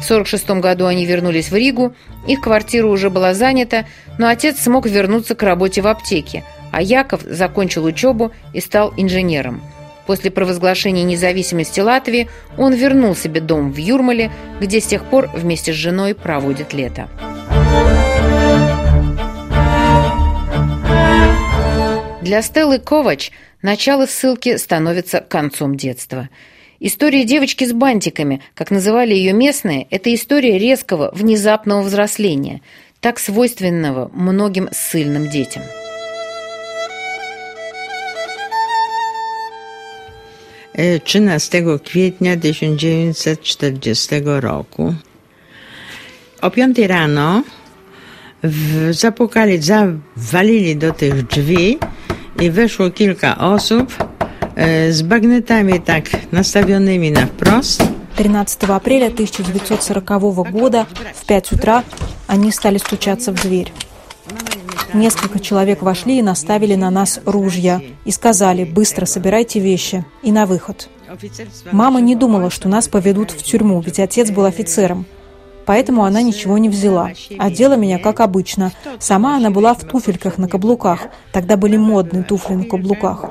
В 0.00 0.10
1946 0.10 0.50
году 0.60 0.86
они 0.86 1.06
вернулись 1.06 1.52
в 1.52 1.54
Ригу, 1.54 1.94
их 2.26 2.40
квартира 2.40 2.88
уже 2.88 3.08
была 3.08 3.34
занята, 3.34 3.86
но 4.18 4.26
отец 4.26 4.58
смог 4.58 4.84
вернуться 4.84 5.36
к 5.36 5.44
работе 5.44 5.80
в 5.80 5.86
аптеке, 5.86 6.42
а 6.72 6.82
Яков 6.82 7.20
закончил 7.22 7.84
учебу 7.84 8.32
и 8.52 8.58
стал 8.58 8.92
инженером. 8.96 9.62
После 10.08 10.32
провозглашения 10.32 11.04
независимости 11.04 11.78
Латвии 11.78 12.28
он 12.58 12.72
вернул 12.72 13.14
себе 13.14 13.40
дом 13.40 13.70
в 13.72 13.76
Юрмале, 13.76 14.32
где 14.60 14.80
с 14.80 14.86
тех 14.86 15.04
пор 15.04 15.30
вместе 15.32 15.72
с 15.72 15.76
женой 15.76 16.16
проводит 16.16 16.72
лето. 16.72 17.08
Для 22.22 22.42
Стеллы 22.42 22.78
Ковач 22.78 23.30
начало 23.62 24.04
ссылки 24.04 24.58
становится 24.58 25.20
концом 25.20 25.76
детства. 25.76 26.28
История 26.78 27.24
девочки 27.24 27.64
с 27.64 27.72
бантиками, 27.72 28.42
как 28.54 28.70
называли 28.70 29.14
ее 29.14 29.32
местные, 29.32 29.86
это 29.90 30.14
история 30.14 30.58
резкого, 30.58 31.10
внезапного 31.14 31.80
взросления, 31.82 32.60
так 33.00 33.18
свойственного 33.18 34.10
многим 34.12 34.68
ссыльным 34.70 35.30
детям. 35.30 35.62
Е, 40.74 40.98
13 40.98 41.78
kwietnia 41.78 42.36
1940 42.36 44.40
roku. 44.40 44.94
O 46.42 46.50
5 46.50 46.86
rano 46.86 47.44
w, 48.42 48.94
zapukali, 48.94 49.58
zawalili 49.58 50.76
do 50.76 50.92
drzwi 50.92 51.78
i 52.40 52.50
weszło 52.50 52.90
kilka 52.90 53.38
osób 53.38 53.94
e, 54.56 54.92
z 54.92 55.02
bagnetami 55.02 55.80
tak 55.80 56.04
nastawionymi 56.32 57.10
na 57.10 57.26
wprost. 57.26 57.82
13 58.16 58.66
апреля 58.66 59.06
1940 59.06 60.50
года 60.52 60.86
в 61.14 61.26
5 61.26 61.52
утра 61.52 61.84
они 62.26 62.52
стали 62.52 62.78
стучаться 62.78 63.32
в 63.32 63.42
дверь. 63.42 63.72
Несколько 64.94 65.38
человек 65.38 65.82
вошли 65.82 66.18
и 66.18 66.22
наставили 66.22 66.74
на 66.74 66.90
нас 66.90 67.20
ружья 67.24 67.80
и 68.04 68.10
сказали 68.10 68.64
«быстро 68.64 69.06
собирайте 69.06 69.60
вещи» 69.60 70.04
и 70.22 70.32
на 70.32 70.46
выход. 70.46 70.88
Мама 71.72 72.00
не 72.00 72.16
думала, 72.16 72.50
что 72.50 72.68
нас 72.68 72.88
поведут 72.88 73.30
в 73.30 73.42
тюрьму, 73.42 73.80
ведь 73.80 74.00
отец 74.00 74.30
был 74.30 74.44
офицером– 74.44 75.06
поэтому 75.70 76.02
она 76.02 76.20
ничего 76.20 76.58
не 76.58 76.68
взяла. 76.68 77.12
Одела 77.38 77.74
меня, 77.74 78.00
как 78.00 78.18
обычно. 78.18 78.72
Сама 78.98 79.36
она 79.36 79.50
была 79.50 79.72
в 79.72 79.84
туфельках 79.84 80.36
на 80.36 80.48
каблуках. 80.48 81.06
Тогда 81.30 81.56
были 81.56 81.76
модные 81.76 82.24
туфли 82.24 82.54
на 82.54 82.64
каблуках. 82.64 83.30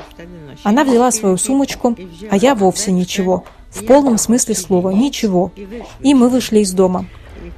Она 0.64 0.86
взяла 0.86 1.12
свою 1.12 1.36
сумочку, 1.36 1.98
а 2.32 2.38
я 2.38 2.56
вовсе 2.56 2.94
ничего. 2.94 3.44
В 3.70 3.86
полном 3.86 4.18
смысле 4.18 4.56
слова 4.56 4.92
«ничего». 4.92 5.52
И 6.00 6.14
мы 6.14 6.30
вышли 6.30 6.60
из 6.60 6.72
дома. 6.72 7.08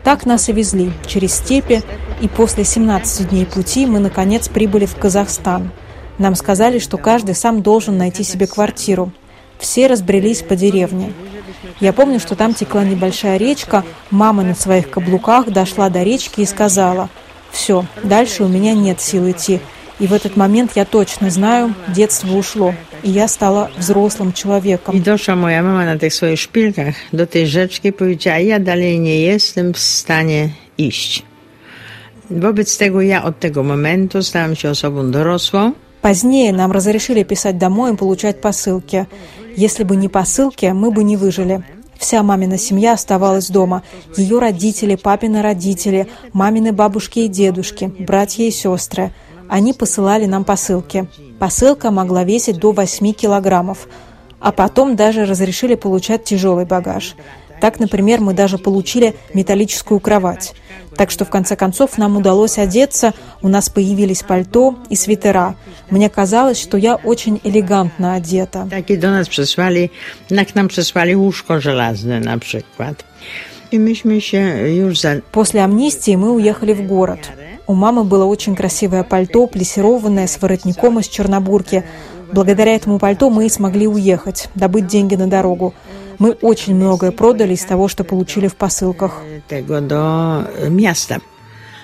Так 0.04 0.26
нас 0.26 0.50
и 0.50 0.52
везли 0.52 0.92
через 1.06 1.36
степи, 1.36 1.84
и 2.20 2.28
после 2.28 2.64
17 2.64 3.30
дней 3.30 3.46
пути 3.46 3.86
мы, 3.86 4.00
наконец, 4.00 4.50
прибыли 4.50 4.88
в 4.88 4.96
Казахстан. 4.96 5.70
Нам 6.18 6.34
сказали, 6.34 6.80
что 6.80 6.98
каждый 6.98 7.36
сам 7.36 7.62
должен 7.62 8.00
найти 8.00 8.24
себе 8.24 8.48
квартиру. 8.48 9.12
Все 9.60 9.86
разбрелись 9.86 10.42
по 10.42 10.56
деревне. 10.56 11.14
Я 11.80 11.94
помню, 11.94 12.20
что 12.20 12.36
там 12.36 12.54
текла 12.54 12.84
небольшая 12.84 13.38
речка. 13.38 13.84
Мама 14.10 14.44
на 14.44 14.56
своих 14.56 14.90
каблуках 14.90 15.50
дошла 15.50 15.90
до 15.90 16.04
речки 16.04 16.42
и 16.42 16.46
сказала, 16.46 17.10
«Все, 17.52 17.86
дальше 18.04 18.44
у 18.44 18.48
меня 18.48 18.74
нет 18.74 19.02
сил 19.02 19.30
идти». 19.30 19.60
И 20.00 20.08
в 20.08 20.14
этот 20.14 20.36
момент 20.36 20.72
я 20.76 20.84
точно 20.86 21.30
знаю, 21.30 21.76
детство 21.88 22.36
ушло, 22.36 22.74
и 23.04 23.12
я 23.12 23.28
стала 23.28 23.70
взрослым 23.78 24.34
человеком. 24.34 24.96
I 24.96 25.00
doszła 25.00 25.36
moja 25.36 25.62
mama 25.62 25.86
na 25.86 25.98
tych 25.98 26.14
swoich 26.14 26.40
szpilkach 26.40 26.96
do 27.14 27.28
tej 27.28 27.48
rzeczki 27.48 27.88
i 27.90 27.94
powiedziała, 27.94 28.40
ja 28.40 28.60
dalej 28.60 29.00
nie 29.00 29.22
jestem 29.22 29.74
w 29.74 29.80
stanie 29.80 30.50
iść. 30.78 31.24
Wobec 32.32 32.78
tego 32.78 33.02
ja 33.02 33.24
od 33.24 33.40
tego 33.40 33.64
momentu 33.64 34.24
stałam 34.24 34.56
się 34.56 34.70
osobą 34.70 35.12
dorosłą. 35.12 35.74
Позднее 36.02 36.52
нам 36.52 36.72
разрешили 36.72 37.24
писать 37.24 37.58
домой 37.60 37.94
и 37.94 37.96
получать 37.96 38.42
посылки. 38.42 39.06
Если 39.56 39.84
бы 39.84 39.96
не 39.96 40.08
посылки, 40.08 40.66
мы 40.68 40.92
бы 40.92 41.04
не 41.04 41.18
выжили. 41.18 41.64
Вся 41.98 42.24
мамина 42.24 42.58
семья 42.58 42.94
оставалась 42.94 43.50
дома. 43.50 43.84
Ее 44.18 44.40
родители, 44.40 44.96
папины 44.96 45.42
родители, 45.42 46.08
мамины 46.34 46.72
бабушки 46.72 47.20
и 47.20 47.28
дедушки, 47.28 47.94
братья 48.00 48.44
и 48.44 48.52
сестры. 48.52 49.12
Они 49.48 49.74
посылали 49.74 50.26
нам 50.26 50.44
посылки. 50.44 51.08
Посылка 51.40 51.92
могла 51.92 52.24
весить 52.24 52.58
до 52.58 52.72
8 52.72 53.14
килограммов. 53.14 53.88
А 54.40 54.52
потом 54.52 54.96
даже 54.96 55.26
разрешили 55.26 55.76
получать 55.76 56.24
тяжелый 56.24 56.66
багаж. 56.66 57.16
Так, 57.62 57.80
например, 57.80 58.20
мы 58.20 58.34
даже 58.34 58.58
получили 58.58 59.16
металлическую 59.34 60.00
кровать. 60.00 60.54
Так 60.98 61.12
что, 61.12 61.24
в 61.24 61.30
конце 61.30 61.56
концов, 61.56 61.98
нам 61.98 62.18
удалось 62.18 62.58
одеться, 62.58 63.14
у 63.42 63.48
нас 63.48 63.70
появились 63.70 64.24
пальто 64.24 64.76
и 64.90 64.96
свитера. 64.96 65.56
Мне 65.90 66.10
казалось, 66.10 66.60
что 66.60 66.76
я 66.76 66.96
очень 66.96 67.40
элегантно 67.44 68.16
одета. 68.16 68.68
Так 68.70 68.90
и 68.90 68.98
до 68.98 69.12
нас 69.12 69.30
прислали, 69.30 69.92
к 70.28 70.56
нам 70.56 70.68
прислали 70.68 71.14
ушко 71.14 71.62
железное, 71.62 72.20
например. 72.20 72.96
И 73.70 73.80
мы 73.80 73.92
już 73.92 75.06
После 75.32 75.62
амнистии 75.62 76.16
мы 76.16 76.32
уехали 76.32 76.74
в 76.74 76.86
город. 76.86 77.30
У 77.68 77.74
мамы 77.74 78.04
было 78.04 78.26
очень 78.26 78.54
красивое 78.54 79.04
пальто, 79.04 79.48
плессированное, 79.48 80.28
с 80.28 80.42
воротником 80.42 81.00
из 81.00 81.08
чернобурки. 81.08 81.86
Благодаря 82.34 82.76
этому 82.76 83.00
пальто 83.00 83.30
мы 83.30 83.46
и 83.46 83.50
смогли 83.50 83.88
уехать, 83.88 84.50
добыть 84.56 84.88
деньги 84.88 85.16
на 85.16 85.28
дорогу. 85.28 85.74
Мы 86.22 86.38
очень 86.42 86.76
многое 86.76 87.12
продали 87.12 87.54
из 87.56 87.66
того, 87.66 87.88
что 87.88 88.04
получили 88.04 88.48
в 88.48 88.56
посылках. 88.56 89.24
Miasta. 90.70 91.20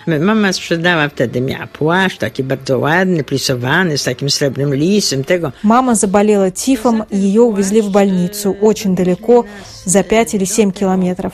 Mama 0.07 0.53
sprzedała 0.53 1.09
wtedy, 1.09 1.41
miała 1.41 1.67
płaszcz 1.67 2.17
taki 2.17 2.43
bardzo 2.43 2.79
ładny, 2.79 3.23
plisowany, 3.23 3.97
z 3.97 4.03
takim 4.03 4.29
srebrnym 4.29 4.75
lisem, 4.75 5.23
tego. 5.23 5.51
Мама 5.63 5.95
заболела 5.95 6.51
тифом, 6.51 7.03
и 7.09 7.17
ее 7.17 7.41
увезли 7.41 7.81
в 7.81 7.89
больницу, 7.89 8.55
очень 8.61 8.95
далеко, 8.95 9.45
за 9.85 10.03
5 10.03 10.35
или 10.35 10.45
7 10.45 10.71
километров. 10.71 11.33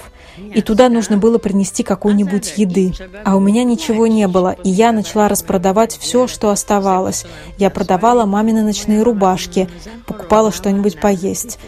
И 0.56 0.62
туда 0.62 0.90
нужно 0.90 1.18
было 1.18 1.38
принести 1.38 1.84
какой-нибудь 1.84 2.54
еды. 2.58 2.94
А 3.26 3.36
у 3.36 3.40
меня 3.40 3.64
ничего 3.64 4.08
не 4.08 4.28
было, 4.28 4.56
и 4.64 4.70
я 4.70 4.92
начала 4.92 5.28
распродавать 5.28 5.98
все, 5.98 6.28
что 6.28 6.50
оставалось. 6.50 7.26
Я 7.60 7.70
продавала 7.70 8.26
мамины 8.26 8.64
ночные 8.64 9.04
рубашки, 9.04 9.70
покупала 10.08 10.52
что-нибудь 10.52 11.00
поесть. 11.00 11.60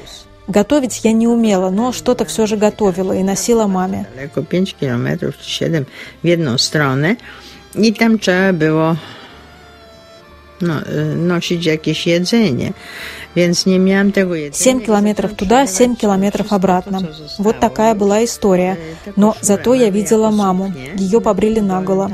Готовить 0.48 1.02
я 1.04 1.12
не 1.12 1.28
умела, 1.28 1.70
но 1.72 1.92
что-то 1.92 2.26
все 2.26 2.46
же 2.46 2.56
готовила 2.58 3.14
и 3.14 3.24
носила 3.24 3.68
маме. 3.68 4.06
Daleko 4.16 4.44
5 4.44 4.76
kilometrów 4.76 5.38
czy 5.38 5.50
7 5.50 5.86
w 6.24 6.28
jedną 6.28 6.58
stronę 6.58 7.16
i 7.76 7.94
tam 7.94 8.20
trzeba 8.20 8.54
było 8.54 8.96
no, 10.62 10.74
nosić 11.16 11.66
jakieś 11.66 12.08
jedzenie, 12.08 12.74
więc 13.36 13.66
nie 13.66 13.80
miałam 13.80 14.12
tego 14.12 14.36
jedzenia. 14.36 14.64
Семь 14.64 14.86
километров 14.86 15.34
туда, 15.34 15.68
семь 15.68 15.96
километров 15.96 16.54
обратно. 16.54 17.02
Вот 17.40 17.60
такая 17.60 17.96
была 17.96 18.24
история. 18.24 18.78
Но 19.18 19.36
зато 19.42 19.74
я 19.74 19.90
видела 19.90 20.32
маму. 20.32 20.74
Ее 20.98 21.22
побрили 21.22 21.60
наголо. 21.60 22.10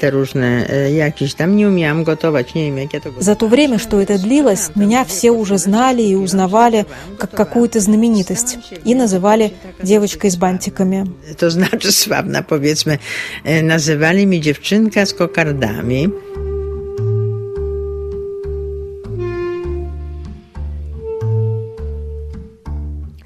Te 0.00 0.10
różne 0.10 0.66
e, 0.70 0.92
jakieś 0.92 1.34
tam, 1.34 1.56
nie 1.56 1.68
umiałam 1.68 2.04
gotować, 2.04 2.54
nie 2.54 2.64
wiem 2.64 2.78
jak 2.78 2.94
ja 2.94 3.00
to 3.00 3.10
За 3.18 3.36
то 3.36 3.48
время, 3.48 3.78
что 3.78 4.00
это 4.00 4.18
длилось, 4.18 4.70
меня 4.76 5.04
все 5.04 5.30
уже 5.30 5.58
знали 5.58 6.02
и 6.02 6.14
узнавали 6.16 6.84
как 7.18 7.30
какую-то 7.30 7.80
знаменитость 7.80 8.58
и 8.84 8.94
называли 8.94 9.50
девочкой 9.82 10.30
с 10.30 10.36
бантиками. 10.36 11.06
To 11.38 11.50
znaczy 11.50 11.92
sławna 11.92 12.42
powiedzmy, 12.42 12.98
e, 13.44 13.62
nazywali 13.62 14.26
mi 14.26 14.40
dziewczynka 14.40 15.06
z 15.06 15.14
kokardami. 15.14 16.08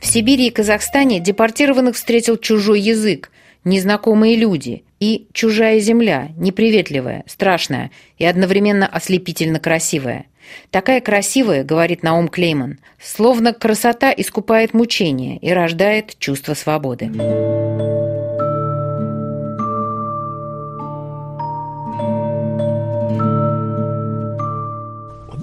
В 0.01 0.07
Сибири 0.07 0.47
и 0.47 0.51
Казахстане 0.51 1.21
депортированных 1.21 1.97
встретил 1.97 2.37
чужой 2.37 2.81
язык, 2.81 3.31
незнакомые 3.65 4.37
люди 4.37 4.85
и 5.01 5.27
чужая 5.33 5.81
земля, 5.81 6.29
неприветливая, 6.37 7.25
страшная 7.27 7.91
и 8.19 8.25
одновременно 8.25 8.87
ослепительно 8.87 9.59
красивая. 9.59 10.27
Такая 10.71 11.01
красивая, 11.01 11.65
говорит 11.65 12.03
Наум 12.03 12.29
Клейман, 12.29 12.79
словно 13.03 13.53
красота 13.55 14.13
искупает 14.13 14.75
мучение 14.75 15.39
и 15.39 15.51
рождает 15.51 16.19
чувство 16.19 16.55
свободы. 16.55 17.11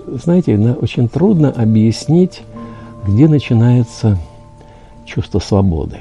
Знаете, 0.08 0.58
на- 0.58 0.76
очень 0.76 1.08
трудно 1.08 1.52
объяснить, 1.52 2.42
где 3.08 3.28
начинается 3.28 4.18
чувство 5.06 5.40
свободы. 5.40 6.00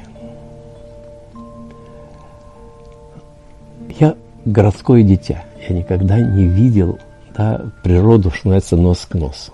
Городское 4.45 5.03
дитя. 5.03 5.45
Я 5.69 5.75
никогда 5.75 6.19
не 6.19 6.47
видел 6.47 6.99
да, 7.37 7.67
природу, 7.83 8.31
что 8.31 8.49
называется, 8.49 8.77
нос 8.77 9.07
к 9.09 9.15
носу. 9.15 9.53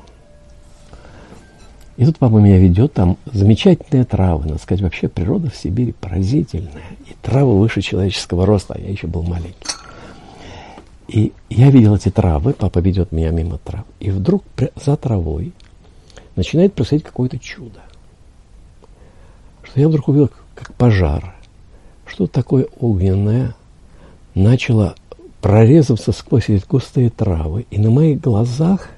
И 1.96 2.04
тут 2.04 2.18
папа 2.18 2.36
меня 2.36 2.58
ведет, 2.58 2.92
там 2.92 3.16
замечательные 3.32 4.04
травы. 4.04 4.46
Надо 4.46 4.58
сказать, 4.60 4.82
вообще 4.82 5.08
природа 5.08 5.50
в 5.50 5.56
Сибири 5.56 5.92
поразительная. 5.92 6.82
И 7.08 7.14
травы 7.22 7.58
выше 7.58 7.80
человеческого 7.80 8.44
роста, 8.44 8.74
а 8.74 8.78
я 8.78 8.90
еще 8.90 9.06
был 9.06 9.22
маленький. 9.22 9.54
И 11.08 11.32
я 11.48 11.70
видел 11.70 11.94
эти 11.94 12.10
травы, 12.10 12.52
папа 12.52 12.80
ведет 12.80 13.12
меня 13.12 13.30
мимо 13.30 13.58
трав, 13.58 13.84
и 14.00 14.10
вдруг 14.10 14.42
за 14.74 14.96
травой 14.96 15.52
начинает 16.34 16.74
происходить 16.74 17.04
какое-то 17.04 17.38
чудо. 17.38 17.80
Что 19.62 19.80
я 19.80 19.88
вдруг 19.88 20.08
увидел, 20.08 20.30
как 20.54 20.74
пожар, 20.74 21.34
что 22.06 22.26
такое 22.26 22.66
огненное 22.80 23.54
начало 24.36 24.94
прорезаться 25.40 26.12
сквозь 26.12 26.48
эти 26.48 26.64
густые 26.66 27.10
травы, 27.10 27.66
и 27.70 27.78
на 27.78 27.90
моих 27.90 28.20
глазах 28.20 28.88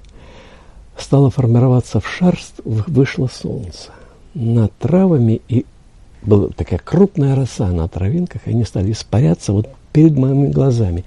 стало 0.99 1.31
формироваться 1.31 2.01
в 2.01 2.09
шар, 2.09 2.39
вышло 2.65 3.29
солнце. 3.29 3.93
Над 4.35 4.73
травами 4.79 5.41
и 5.49 5.65
была 6.23 6.49
такая 6.49 6.81
крупная 6.81 7.35
роса 7.35 7.69
на 7.71 7.89
травинках, 7.89 8.43
и 8.47 8.51
они 8.51 8.65
стали 8.65 8.93
испаряться 8.93 9.53
вот 9.53 9.69
перед 9.93 10.17
моими 10.17 10.49
глазами. 10.49 11.05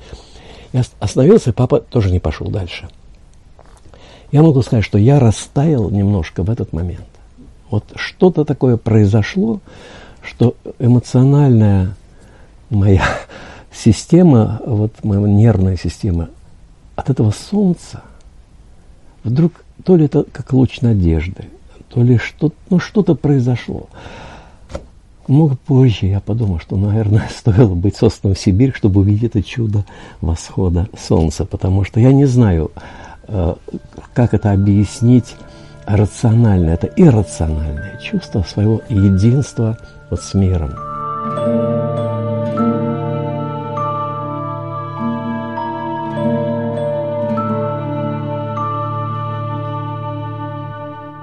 Я 0.74 0.82
ост- 0.82 0.96
остановился, 1.00 1.50
и 1.50 1.54
папа 1.54 1.82
тоже 1.82 2.10
не 2.12 2.20
пошел 2.20 2.48
дальше. 2.48 2.88
Я 4.32 4.42
могу 4.42 4.62
сказать, 4.62 4.86
что 4.86 4.98
я 4.98 5.20
растаял 5.20 5.90
немножко 5.90 6.44
в 6.44 6.50
этот 6.50 6.72
момент. 6.72 7.06
Вот 7.70 7.84
что-то 7.96 8.46
такое 8.46 8.78
произошло, 8.78 9.60
что 10.22 10.56
эмоциональная 10.80 11.96
моя 12.70 13.04
система, 13.82 14.62
вот 14.66 15.04
моя 15.04 15.22
нервная 15.28 15.78
система, 15.78 16.30
от 16.96 17.10
этого 17.10 17.32
солнца 17.32 18.04
вдруг 19.24 19.54
то 19.84 19.96
ли 19.96 20.06
это 20.06 20.24
как 20.32 20.54
луч 20.54 20.82
надежды, 20.82 21.46
то 21.90 22.04
ли 22.04 22.18
что, 22.18 22.52
ну, 22.70 22.80
что-то 22.80 23.16
произошло. 23.16 23.88
Много 25.28 25.56
позже 25.56 26.08
я 26.08 26.20
подумал, 26.20 26.60
что, 26.60 26.76
наверное, 26.76 27.30
стоило 27.36 27.74
быть 27.74 27.96
созданным 27.96 28.36
в 28.36 28.40
Сибирь, 28.40 28.74
чтобы 28.76 29.02
увидеть 29.02 29.36
это 29.36 29.44
чудо 29.44 29.86
восхода 30.20 30.88
солнца, 31.00 31.46
потому 31.46 31.84
что 31.84 32.00
я 32.00 32.12
не 32.12 32.26
знаю, 32.26 32.72
э, 33.28 33.56
как 34.14 34.34
это 34.34 34.52
объяснить 34.52 35.36
рационально. 35.86 36.72
Это 36.72 36.88
иррациональное 36.88 37.98
чувство 37.98 38.44
своего 38.44 38.82
единства 38.90 39.78
вот 40.10 40.22
с 40.22 40.34
миром. 40.34 40.72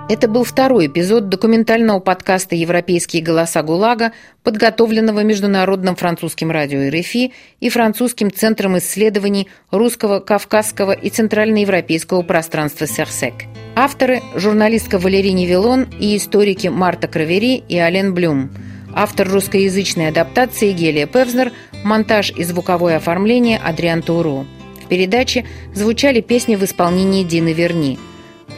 Это 0.09 0.27
был 0.27 0.43
второй 0.43 0.87
эпизод 0.87 1.29
документального 1.29 2.01
подкаста 2.01 2.55
«Европейские 2.55 3.23
голоса 3.23 3.63
ГУЛАГа», 3.63 4.13
подготовленного 4.43 5.23
Международным 5.23 5.97
французским 5.97 6.51
радио 6.51 6.89
РФИ 6.89 7.35
и 7.61 7.69
Французским 7.69 8.33
центром 8.33 8.79
исследований 8.79 9.49
русского, 9.71 10.21
кавказского 10.21 10.93
и 10.93 11.11
центральноевропейского 11.11 12.23
пространства 12.23 12.87
«Серсек». 12.87 13.35
Авторы– 13.77 14.23
журналистка 14.35 14.99
Валерий 14.99 15.33
Невилон 15.33 15.87
и 16.01 16.17
историки 16.17 16.69
Марта 16.69 17.07
Кравери 17.07 17.63
и 17.69 17.77
Ален 17.77 18.15
Блюм. 18.15 18.49
Автор 18.95 19.29
русскоязычной 19.29 20.09
адаптации 20.09 20.73
Гелия 20.73 21.07
Певзнер, 21.07 21.53
монтаж 21.85 22.31
и 22.31 22.45
звуковое 22.45 22.97
оформление 22.97 23.59
Адриан 23.59 24.01
Тауру. 24.01 24.47
В 24.83 24.89
передаче 24.89 25.45
звучали 25.75 26.23
песни 26.23 26.57
в 26.57 26.65
исполнении 26.65 27.25
Дины 27.25 27.53
Верни– 27.53 27.99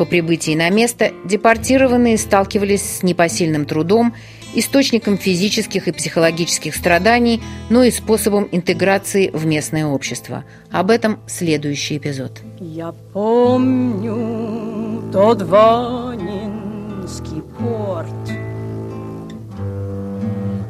по 0.00 0.06
прибытии 0.06 0.54
на 0.54 0.70
место 0.70 1.12
депортированные 1.26 2.16
сталкивались 2.16 2.80
с 2.80 3.02
непосильным 3.02 3.66
трудом, 3.66 4.14
источником 4.54 5.18
физических 5.18 5.88
и 5.88 5.92
психологических 5.92 6.74
страданий, 6.74 7.42
но 7.68 7.82
и 7.82 7.90
способом 7.90 8.48
интеграции 8.50 9.28
в 9.30 9.44
местное 9.44 9.84
общество. 9.84 10.44
Об 10.70 10.90
этом 10.90 11.20
следующий 11.26 11.98
эпизод. 11.98 12.40
Я 12.60 12.94
помню 13.12 15.02
тот 15.12 15.42
Ванинский 15.42 17.42
порт 17.58 18.08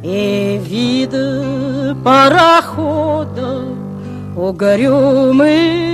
И 0.02 0.60
вид 0.60 1.12
парохода 2.02 3.64
угрюмый 4.36 5.89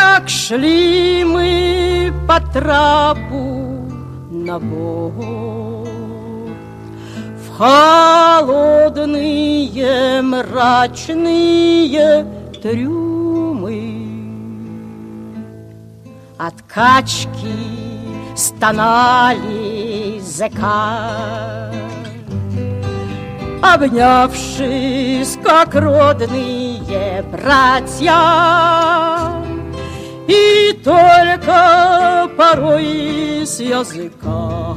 Как 0.00 0.28
шли 0.30 1.24
мы 1.24 2.12
по 2.26 2.40
трапу 2.40 3.84
на 4.30 4.58
борт 4.58 5.18
В 7.44 7.50
холодные 7.58 8.62
мрачные 10.22 12.24
трюмы 12.62 14.06
От 16.38 16.62
качки 16.62 17.58
стонали 18.34 20.18
зэка. 20.20 21.70
Обнявшись, 23.62 25.36
как 25.44 25.74
родные 25.74 27.22
братья 27.30 29.39
И 30.30 30.72
только 30.84 32.30
порой 32.36 33.42
с 33.44 33.58
языка 33.58 34.76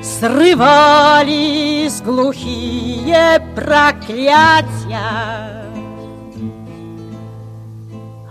Срывались 0.00 2.00
глухие 2.02 3.42
проклятия. 3.56 5.64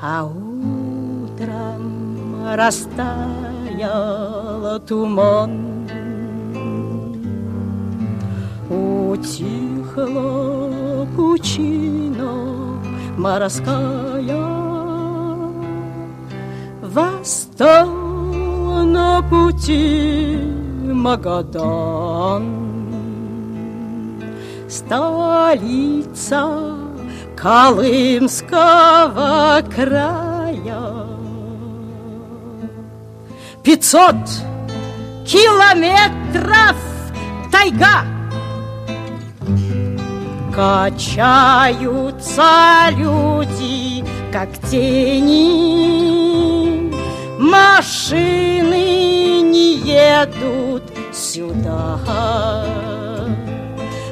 А 0.02 0.24
утром 0.24 2.56
растаял 2.56 3.20
туман. 4.88 5.90
Утихла 8.70 10.16
пучина 11.18 12.59
морская. 13.20 14.47
Восстал 16.82 17.89
на 18.86 19.22
пути 19.22 20.39
Магадан. 20.86 22.45
Столица 24.70 26.49
Колымского 27.36 28.41
края. 29.74 30.82
Пятьсот 33.63 34.15
километров 35.28 36.78
тайга 37.51 38.18
Качаются 40.54 42.43
люди, 42.91 44.04
как 44.32 44.50
тени. 44.70 46.00
Машины 47.39 49.41
не 49.41 49.78
едут 49.78 50.84
сюда. 51.14 52.00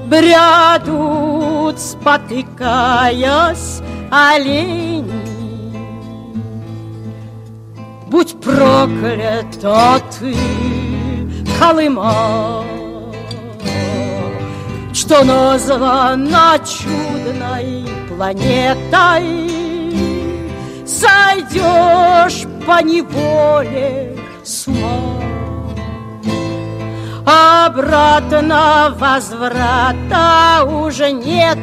Брядут, 0.05 1.79
спотыкаясь, 1.79 3.81
олени. 4.09 5.27
Будь 8.07 8.39
проклята 8.39 10.01
ты, 10.17 10.33
Колыма 11.59 12.63
что 15.07 15.23
названа 15.23 16.59
чудной 16.59 17.85
планетой. 18.09 19.49
Сойдешь 20.85 22.45
по 22.65 22.83
неволе 22.83 24.17
с 24.43 24.67
ума. 24.67 25.23
Обратно 27.25 28.93
возврата 28.99 30.65
уже 30.65 31.11
нету. 31.11 31.61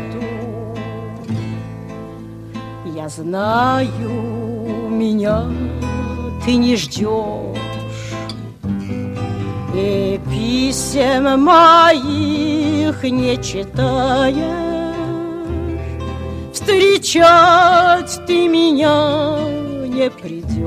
Я 2.87 3.11
знаю, 3.11 4.89
меня 4.89 5.45
ты 6.47 6.55
не 6.55 6.77
ждешь. 6.77 7.59
И 9.75 10.19
писем 10.31 11.43
моих 11.45 12.74
не 13.11 13.37
читаешь. 13.43 14.75
Встречать 16.53 18.21
ты 18.27 18.49
меня 18.49 19.37
не 19.87 20.09
придешь 20.09 20.65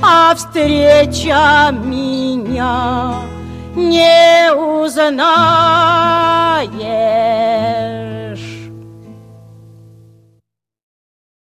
А 0.00 0.34
встреча 0.34 1.70
меня 1.84 3.16
не 3.74 4.52
узнает 4.54 5.16